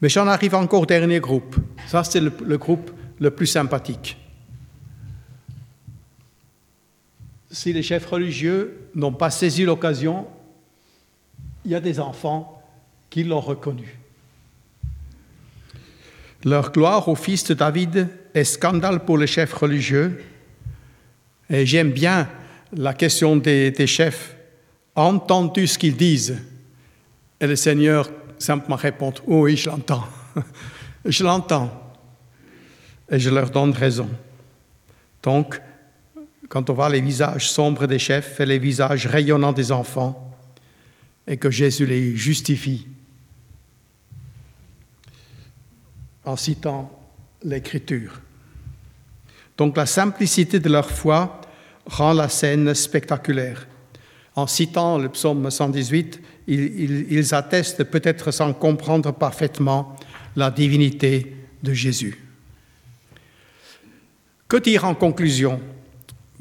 Mais 0.00 0.08
j'en 0.08 0.26
arrive 0.26 0.54
encore 0.54 0.82
au 0.82 0.86
dernier 0.86 1.20
groupe. 1.20 1.56
Ça, 1.86 2.04
c'est 2.04 2.20
le, 2.20 2.32
le 2.44 2.58
groupe 2.58 2.90
le 3.18 3.30
plus 3.30 3.46
sympathique. 3.46 4.16
Si 7.50 7.72
les 7.72 7.82
chefs 7.82 8.06
religieux 8.06 8.88
n'ont 8.94 9.12
pas 9.12 9.30
saisi 9.30 9.64
l'occasion 9.64 10.26
il 11.64 11.70
y 11.70 11.74
a 11.74 11.80
des 11.80 12.00
enfants 12.00 12.53
qui 13.14 13.22
l'ont 13.22 13.38
reconnu. 13.38 13.96
Leur 16.42 16.72
gloire 16.72 17.06
au 17.06 17.14
fils 17.14 17.44
de 17.44 17.54
David 17.54 18.08
est 18.34 18.42
scandale 18.42 19.04
pour 19.04 19.18
les 19.18 19.28
chefs 19.28 19.52
religieux. 19.52 20.20
Et 21.48 21.64
j'aime 21.64 21.92
bien 21.92 22.28
la 22.72 22.92
question 22.92 23.36
des, 23.36 23.70
des 23.70 23.86
chefs. 23.86 24.34
Entends-tu 24.96 25.68
ce 25.68 25.78
qu'ils 25.78 25.96
disent 25.96 26.42
Et 27.40 27.46
le 27.46 27.54
Seigneur 27.54 28.10
simplement 28.36 28.74
répond, 28.74 29.14
oui, 29.28 29.56
je 29.56 29.70
l'entends. 29.70 30.08
je 31.04 31.22
l'entends. 31.22 31.70
Et 33.08 33.20
je 33.20 33.30
leur 33.30 33.48
donne 33.48 33.70
raison. 33.70 34.10
Donc, 35.22 35.60
quand 36.48 36.68
on 36.68 36.74
voit 36.74 36.88
les 36.88 37.00
visages 37.00 37.48
sombres 37.48 37.86
des 37.86 38.00
chefs 38.00 38.40
et 38.40 38.46
les 38.46 38.58
visages 38.58 39.06
rayonnants 39.06 39.52
des 39.52 39.70
enfants, 39.70 40.32
et 41.28 41.36
que 41.36 41.48
Jésus 41.48 41.86
les 41.86 42.16
justifie 42.16 42.88
en 46.24 46.36
citant 46.36 46.90
l'Écriture. 47.42 48.20
Donc 49.56 49.76
la 49.76 49.86
simplicité 49.86 50.58
de 50.58 50.68
leur 50.68 50.90
foi 50.90 51.40
rend 51.86 52.12
la 52.12 52.28
scène 52.28 52.74
spectaculaire. 52.74 53.66
En 54.34 54.46
citant 54.46 54.98
le 54.98 55.08
psaume 55.08 55.50
118, 55.50 56.20
ils, 56.48 57.12
ils 57.12 57.34
attestent 57.34 57.84
peut-être 57.84 58.30
sans 58.32 58.52
comprendre 58.52 59.12
parfaitement 59.12 59.96
la 60.34 60.50
divinité 60.50 61.36
de 61.62 61.72
Jésus. 61.72 62.20
Que 64.48 64.56
dire 64.56 64.84
en 64.84 64.94
conclusion? 64.94 65.60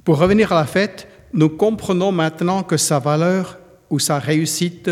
Pour 0.04 0.18
revenir 0.18 0.52
à 0.52 0.56
la 0.56 0.66
fête, 0.66 1.08
nous 1.34 1.50
comprenons 1.50 2.12
maintenant 2.12 2.64
que 2.64 2.78
sa 2.78 3.00
valeur 3.00 3.60
ou 3.90 4.00
sa 4.00 4.20
réussite 4.20 4.90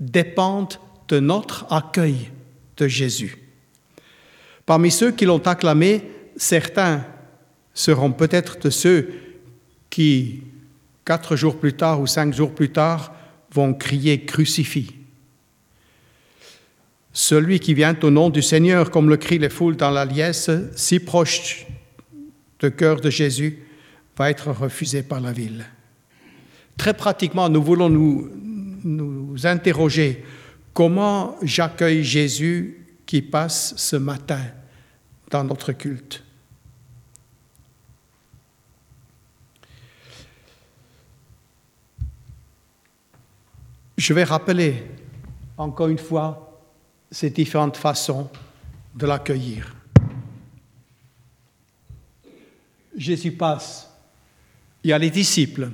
dépendent 0.00 0.78
de 1.08 1.20
notre 1.20 1.66
accueil 1.72 2.30
de 2.76 2.88
Jésus. 2.88 3.43
Parmi 4.66 4.90
ceux 4.90 5.12
qui 5.12 5.26
l'ont 5.26 5.46
acclamé, 5.46 6.02
certains 6.36 7.04
seront 7.74 8.12
peut-être 8.12 8.58
de 8.58 8.70
ceux 8.70 9.10
qui, 9.90 10.42
quatre 11.04 11.36
jours 11.36 11.58
plus 11.58 11.74
tard 11.74 12.00
ou 12.00 12.06
cinq 12.06 12.32
jours 12.32 12.54
plus 12.54 12.70
tard, 12.70 13.14
vont 13.52 13.74
crier 13.74 14.24
crucifix. 14.24 14.94
Celui 17.12 17.60
qui 17.60 17.74
vient 17.74 17.96
au 18.02 18.10
nom 18.10 18.30
du 18.30 18.42
Seigneur, 18.42 18.90
comme 18.90 19.08
le 19.08 19.16
crient 19.16 19.38
les 19.38 19.48
foules 19.48 19.76
dans 19.76 19.90
la 19.90 20.04
liesse, 20.04 20.50
si 20.74 20.98
proche 20.98 21.66
du 22.58 22.72
cœur 22.72 23.00
de 23.00 23.10
Jésus, 23.10 23.58
va 24.16 24.30
être 24.30 24.50
refusé 24.50 25.02
par 25.02 25.20
la 25.20 25.32
ville. 25.32 25.64
Très 26.76 26.94
pratiquement, 26.94 27.48
nous 27.48 27.62
voulons 27.62 27.90
nous 27.90 29.46
interroger 29.46 30.24
comment 30.72 31.36
j'accueille 31.42 32.02
Jésus 32.02 32.83
qui 33.06 33.22
passe 33.22 33.74
ce 33.76 33.96
matin 33.96 34.40
dans 35.30 35.44
notre 35.44 35.72
culte. 35.72 36.22
Je 43.96 44.12
vais 44.12 44.24
rappeler 44.24 44.84
encore 45.56 45.88
une 45.88 45.98
fois 45.98 46.60
ces 47.10 47.30
différentes 47.30 47.76
façons 47.76 48.28
de 48.94 49.06
l'accueillir. 49.06 49.74
Jésus 52.96 53.32
passe. 53.32 53.90
Il 54.82 54.90
y 54.90 54.92
a 54.92 54.98
les 54.98 55.10
disciples. 55.10 55.70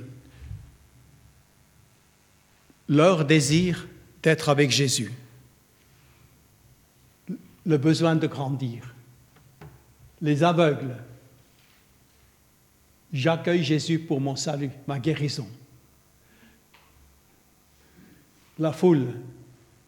Leur 2.88 3.24
désir 3.24 3.88
d'être 4.22 4.48
avec 4.48 4.70
Jésus. 4.70 5.12
Le 7.66 7.76
besoin 7.76 8.16
de 8.16 8.26
grandir. 8.26 8.94
Les 10.20 10.42
aveugles. 10.42 10.96
J'accueille 13.12 13.64
Jésus 13.64 13.98
pour 13.98 14.20
mon 14.20 14.36
salut, 14.36 14.70
ma 14.86 14.98
guérison. 14.98 15.48
La 18.58 18.72
foule. 18.72 19.14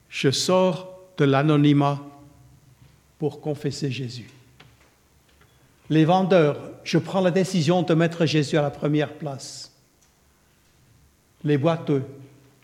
Je 0.09 0.31
sors 0.31 0.99
de 1.17 1.25
l'anonymat 1.25 2.01
pour 3.19 3.41
confesser 3.41 3.91
Jésus. 3.91 4.29
Les 5.89 6.05
vendeurs, 6.05 6.59
je 6.85 6.99
prends 6.99 7.21
la 7.21 7.31
décision 7.31 7.83
de 7.83 7.95
mettre 7.95 8.27
Jésus 8.27 8.57
à 8.57 8.63
la 8.63 8.71
première 8.71 9.15
place. 9.15 9.73
Les 11.45 11.59
boiteux, 11.59 12.05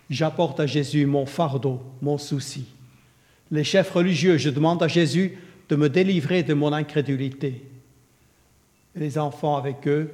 j'apporte 0.08 0.60
à 0.60 0.66
Jésus 0.66 1.04
mon 1.06 1.26
fardeau, 1.26 1.82
mon 2.00 2.16
souci. 2.16 2.66
Les 3.50 3.64
chefs 3.64 3.90
religieux, 3.90 4.36
je 4.36 4.50
demande 4.50 4.82
à 4.82 4.88
Jésus 4.88 5.38
de 5.68 5.76
me 5.76 5.88
délivrer 5.88 6.42
de 6.42 6.54
mon 6.54 6.72
incrédulité. 6.72 7.62
Les 8.94 9.18
enfants 9.18 9.56
avec 9.56 9.86
eux, 9.86 10.10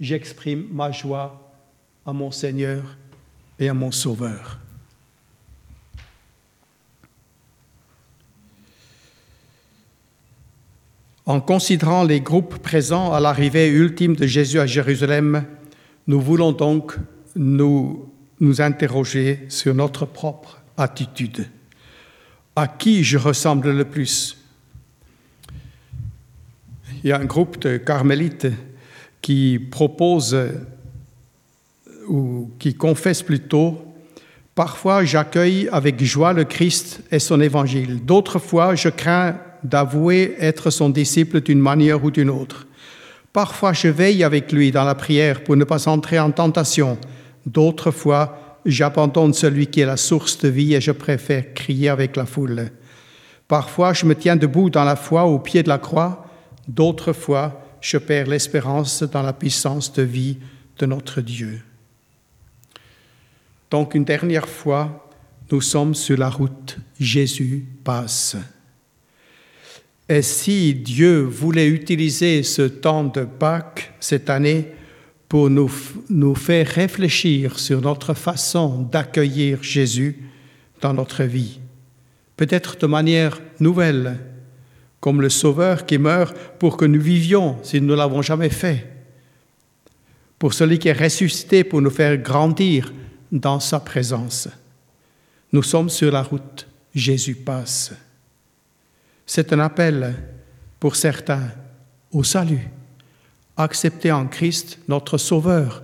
j'exprime 0.00 0.66
ma 0.72 0.90
joie 0.90 1.52
à 2.04 2.12
mon 2.12 2.30
Seigneur 2.30 2.96
et 3.58 3.68
à 3.68 3.74
mon 3.74 3.90
Sauveur. 3.90 4.58
En 11.24 11.40
considérant 11.40 12.04
les 12.04 12.20
groupes 12.20 12.58
présents 12.58 13.12
à 13.12 13.18
l'arrivée 13.18 13.68
ultime 13.68 14.14
de 14.14 14.26
Jésus 14.26 14.60
à 14.60 14.66
Jérusalem, 14.66 15.44
nous 16.06 16.20
voulons 16.20 16.52
donc 16.52 16.96
nous 17.34 18.08
interroger 18.60 19.44
sur 19.48 19.74
notre 19.74 20.06
propre 20.06 20.62
attitude. 20.76 21.48
À 22.56 22.66
qui 22.66 23.04
je 23.04 23.18
ressemble 23.18 23.70
le 23.70 23.84
plus 23.84 24.38
Il 27.04 27.10
y 27.10 27.12
a 27.12 27.18
un 27.18 27.24
groupe 27.24 27.60
de 27.60 27.76
carmélites 27.76 28.48
qui 29.20 29.58
propose 29.70 30.36
ou 32.08 32.50
qui 32.58 32.74
confesse 32.74 33.22
plutôt 33.22 33.82
Parfois 34.54 35.04
j'accueille 35.04 35.68
avec 35.70 36.02
joie 36.02 36.32
le 36.32 36.44
Christ 36.44 37.02
et 37.12 37.18
son 37.18 37.42
évangile. 37.42 38.04
D'autres 38.04 38.38
fois 38.38 38.74
je 38.74 38.88
crains 38.88 39.36
d'avouer 39.62 40.34
être 40.38 40.70
son 40.70 40.88
disciple 40.88 41.42
d'une 41.42 41.60
manière 41.60 42.02
ou 42.04 42.10
d'une 42.10 42.30
autre. 42.30 42.66
Parfois, 43.32 43.74
je 43.74 43.88
veille 43.88 44.24
avec 44.24 44.50
lui 44.50 44.70
dans 44.70 44.84
la 44.84 44.94
prière 44.94 45.44
pour 45.44 45.56
ne 45.56 45.64
pas 45.64 45.88
entrer 45.88 46.18
en 46.18 46.30
tentation. 46.30 46.96
D'autres 47.44 47.90
fois, 47.90 48.45
j'abandonne 48.66 49.32
celui 49.32 49.68
qui 49.68 49.80
est 49.80 49.86
la 49.86 49.96
source 49.96 50.38
de 50.38 50.48
vie 50.48 50.74
et 50.74 50.80
je 50.80 50.90
préfère 50.92 51.54
crier 51.54 51.88
avec 51.88 52.16
la 52.16 52.26
foule. 52.26 52.70
Parfois, 53.48 53.92
je 53.92 54.04
me 54.04 54.14
tiens 54.14 54.36
debout 54.36 54.70
dans 54.70 54.84
la 54.84 54.96
foi 54.96 55.24
au 55.24 55.38
pied 55.38 55.62
de 55.62 55.68
la 55.68 55.78
croix. 55.78 56.26
D'autres 56.66 57.12
fois, 57.12 57.62
je 57.80 57.96
perds 57.96 58.26
l'espérance 58.26 59.02
dans 59.04 59.22
la 59.22 59.32
puissance 59.32 59.92
de 59.92 60.02
vie 60.02 60.38
de 60.78 60.86
notre 60.86 61.20
Dieu. 61.20 61.62
Donc, 63.70 63.94
une 63.94 64.04
dernière 64.04 64.48
fois, 64.48 65.08
nous 65.50 65.60
sommes 65.60 65.94
sur 65.94 66.18
la 66.18 66.28
route. 66.28 66.78
Jésus 66.98 67.64
passe. 67.84 68.36
Et 70.08 70.22
si 70.22 70.74
Dieu 70.74 71.22
voulait 71.22 71.68
utiliser 71.68 72.42
ce 72.42 72.62
temps 72.62 73.04
de 73.04 73.24
Pâques 73.24 73.92
cette 74.00 74.30
année 74.30 74.72
pour 75.28 75.50
nous, 75.50 76.34
faire 76.34 76.66
réfléchir 76.66 77.58
sur 77.58 77.80
notre 77.80 78.14
façon 78.14 78.82
d'accueillir 78.82 79.62
Jésus 79.62 80.22
dans 80.80 80.94
notre 80.94 81.24
vie, 81.24 81.58
peut-être 82.36 82.76
de 82.78 82.86
manière 82.86 83.40
nouvelle, 83.58 84.18
comme 85.00 85.20
le 85.20 85.28
Sauveur 85.28 85.86
qui 85.86 85.98
meurt 85.98 86.36
pour 86.58 86.76
que 86.76 86.84
nous 86.84 87.00
vivions 87.00 87.56
si 87.62 87.80
nous 87.80 87.88
ne 87.88 87.94
l'avons 87.94 88.22
jamais 88.22 88.50
fait, 88.50 88.86
pour 90.38 90.54
celui 90.54 90.78
qui 90.78 90.88
est 90.88 90.92
ressuscité 90.92 91.64
pour 91.64 91.80
nous 91.80 91.90
faire 91.90 92.16
grandir 92.18 92.92
dans 93.32 93.58
sa 93.58 93.80
présence. 93.80 94.48
Nous 95.52 95.62
sommes 95.62 95.90
sur 95.90 96.12
la 96.12 96.22
route, 96.22 96.66
Jésus 96.94 97.34
passe. 97.34 97.92
C'est 99.24 99.52
un 99.52 99.60
appel 99.60 100.14
pour 100.78 100.94
certains 100.94 101.50
au 102.12 102.22
salut. 102.22 102.68
Accepter 103.56 104.12
en 104.12 104.26
Christ 104.26 104.78
notre 104.88 105.18
Sauveur, 105.18 105.82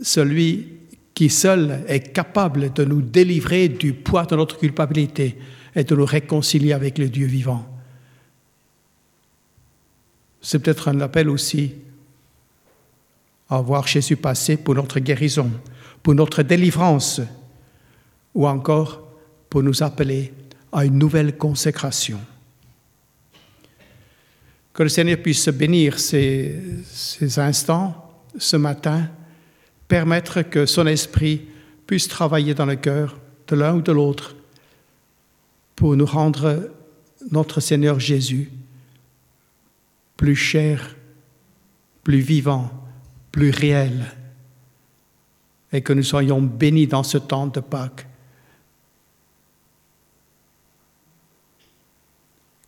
celui 0.00 0.68
qui 1.14 1.28
seul 1.28 1.84
est 1.88 2.12
capable 2.12 2.72
de 2.72 2.84
nous 2.84 3.02
délivrer 3.02 3.68
du 3.68 3.92
poids 3.92 4.24
de 4.24 4.36
notre 4.36 4.58
culpabilité 4.58 5.36
et 5.74 5.84
de 5.84 5.94
nous 5.94 6.04
réconcilier 6.04 6.72
avec 6.72 6.98
le 6.98 7.08
Dieu 7.08 7.26
vivant. 7.26 7.66
C'est 10.40 10.58
peut-être 10.58 10.88
un 10.88 11.00
appel 11.00 11.28
aussi 11.28 11.74
à 13.48 13.60
voir 13.60 13.86
Jésus 13.86 14.16
passer 14.16 14.56
pour 14.56 14.74
notre 14.74 14.98
guérison, 14.98 15.50
pour 16.02 16.14
notre 16.14 16.42
délivrance, 16.42 17.20
ou 18.34 18.46
encore 18.48 19.06
pour 19.50 19.62
nous 19.62 19.82
appeler 19.82 20.32
à 20.72 20.84
une 20.84 20.98
nouvelle 20.98 21.36
consécration. 21.36 22.18
Que 24.72 24.82
le 24.82 24.88
Seigneur 24.88 25.18
puisse 25.18 25.48
bénir 25.48 25.98
ces, 25.98 26.56
instants 27.36 28.10
ce 28.38 28.56
matin, 28.56 29.10
permettre 29.86 30.42
que 30.42 30.64
son 30.64 30.86
esprit 30.86 31.42
puisse 31.86 32.08
travailler 32.08 32.54
dans 32.54 32.64
le 32.64 32.76
cœur 32.76 33.18
de 33.48 33.56
l'un 33.56 33.74
ou 33.74 33.82
de 33.82 33.92
l'autre 33.92 34.34
pour 35.76 35.94
nous 35.96 36.06
rendre 36.06 36.70
notre 37.30 37.60
Seigneur 37.60 38.00
Jésus 38.00 38.50
plus 40.16 40.36
cher, 40.36 40.96
plus 42.04 42.20
vivant, 42.20 42.70
plus 43.30 43.50
réel, 43.50 44.06
et 45.72 45.82
que 45.82 45.92
nous 45.92 46.02
soyons 46.02 46.40
bénis 46.40 46.86
dans 46.86 47.02
ce 47.02 47.18
temps 47.18 47.46
de 47.46 47.60
Pâques. 47.60 48.06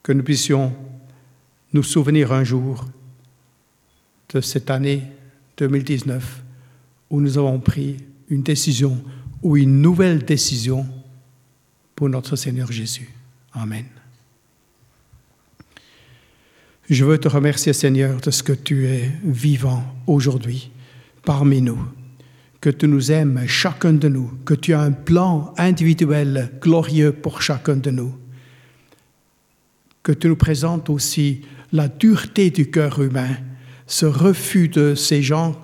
Que 0.03 0.13
nous 0.13 0.23
puissions 0.23 0.75
nous 1.75 1.83
souvenir 1.83 2.33
un 2.33 2.45
jour 2.45 2.87
de 4.33 4.41
cette 4.41 4.71
année 4.71 5.03
2019 5.57 6.43
où 7.11 7.21
nous 7.21 7.37
avons 7.37 7.59
pris 7.59 7.97
une 8.29 8.43
décision 8.43 9.03
ou 9.43 9.57
une 9.57 9.83
nouvelle 9.83 10.25
décision 10.25 10.87
pour 11.97 12.09
notre 12.09 12.37
Seigneur 12.37 12.71
Jésus. 12.71 13.11
Amen. 13.53 13.87
Je 16.89 17.05
veux 17.05 17.19
te 17.19 17.29
remercier 17.29 17.73
Seigneur 17.73 18.21
de 18.21 18.31
ce 18.31 18.45
que 18.45 18.53
tu 18.53 18.87
es 18.87 19.11
vivant 19.25 19.83
aujourd'hui 20.07 20.71
parmi 21.25 21.61
nous, 21.61 21.81
que 22.61 22.71
tu 22.71 22.87
nous 22.87 23.11
aimes 23.11 23.47
chacun 23.49 23.95
de 23.95 24.09
nous, 24.09 24.31
que 24.45 24.55
tu 24.55 24.75
as 24.75 24.81
un 24.81 24.93
plan 24.93 25.53
individuel 25.59 26.53
glorieux 26.61 27.13
pour 27.13 27.43
chacun 27.43 27.77
de 27.77 27.91
nous, 27.91 28.15
que 30.05 30.13
tu 30.13 30.29
nous 30.29 30.37
présentes 30.37 30.89
aussi 30.89 31.43
la 31.75 31.89
dureté 31.89 32.51
du 32.51 32.71
cœur 32.71 33.03
humain, 33.03 33.37
ce 33.89 34.07
refus 34.07 34.69
de 34.69 34.95
ces 34.95 35.23
gens 35.23 35.61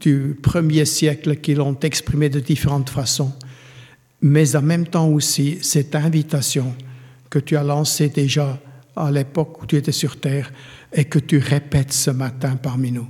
du 0.00 0.36
premier 0.42 0.84
siècle 0.84 1.36
qui 1.36 1.54
l'ont 1.54 1.78
exprimé 1.78 2.28
de 2.28 2.40
différentes 2.40 2.90
façons, 2.90 3.32
mais 4.20 4.56
en 4.56 4.62
même 4.62 4.88
temps 4.88 5.08
aussi 5.08 5.58
cette 5.62 5.94
invitation 5.94 6.74
que 7.30 7.38
tu 7.38 7.56
as 7.56 7.62
lancée 7.62 8.08
déjà 8.08 8.60
à 8.96 9.12
l'époque 9.12 9.62
où 9.62 9.66
tu 9.66 9.76
étais 9.76 9.92
sur 9.92 10.18
terre 10.18 10.52
et 10.92 11.04
que 11.04 11.20
tu 11.20 11.38
répètes 11.38 11.92
ce 11.92 12.10
matin 12.10 12.56
parmi 12.56 12.90
nous, 12.90 13.06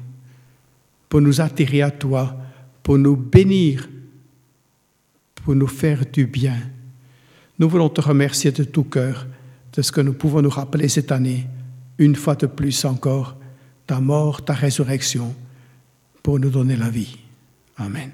pour 1.08 1.22
nous 1.22 1.40
attirer 1.40 1.80
à 1.80 1.90
toi, 1.90 2.36
pour 2.82 2.98
nous 2.98 3.16
bénir, 3.16 3.88
pour 5.36 5.54
nous 5.54 5.66
faire 5.66 6.04
du 6.12 6.26
bien. 6.26 6.58
Nous 7.58 7.70
voulons 7.70 7.88
te 7.88 8.02
remercier 8.02 8.52
de 8.52 8.64
tout 8.64 8.84
cœur 8.84 9.26
de 9.72 9.80
ce 9.80 9.90
que 9.90 10.02
nous 10.02 10.12
pouvons 10.12 10.42
nous 10.42 10.50
rappeler 10.50 10.88
cette 10.88 11.12
année, 11.12 11.46
une 12.00 12.16
fois 12.16 12.34
de 12.34 12.46
plus 12.46 12.84
encore, 12.86 13.36
ta 13.86 14.00
mort, 14.00 14.42
ta 14.42 14.54
résurrection, 14.54 15.34
pour 16.22 16.40
nous 16.40 16.50
donner 16.50 16.74
la 16.74 16.88
vie. 16.88 17.18
Amen. 17.76 18.10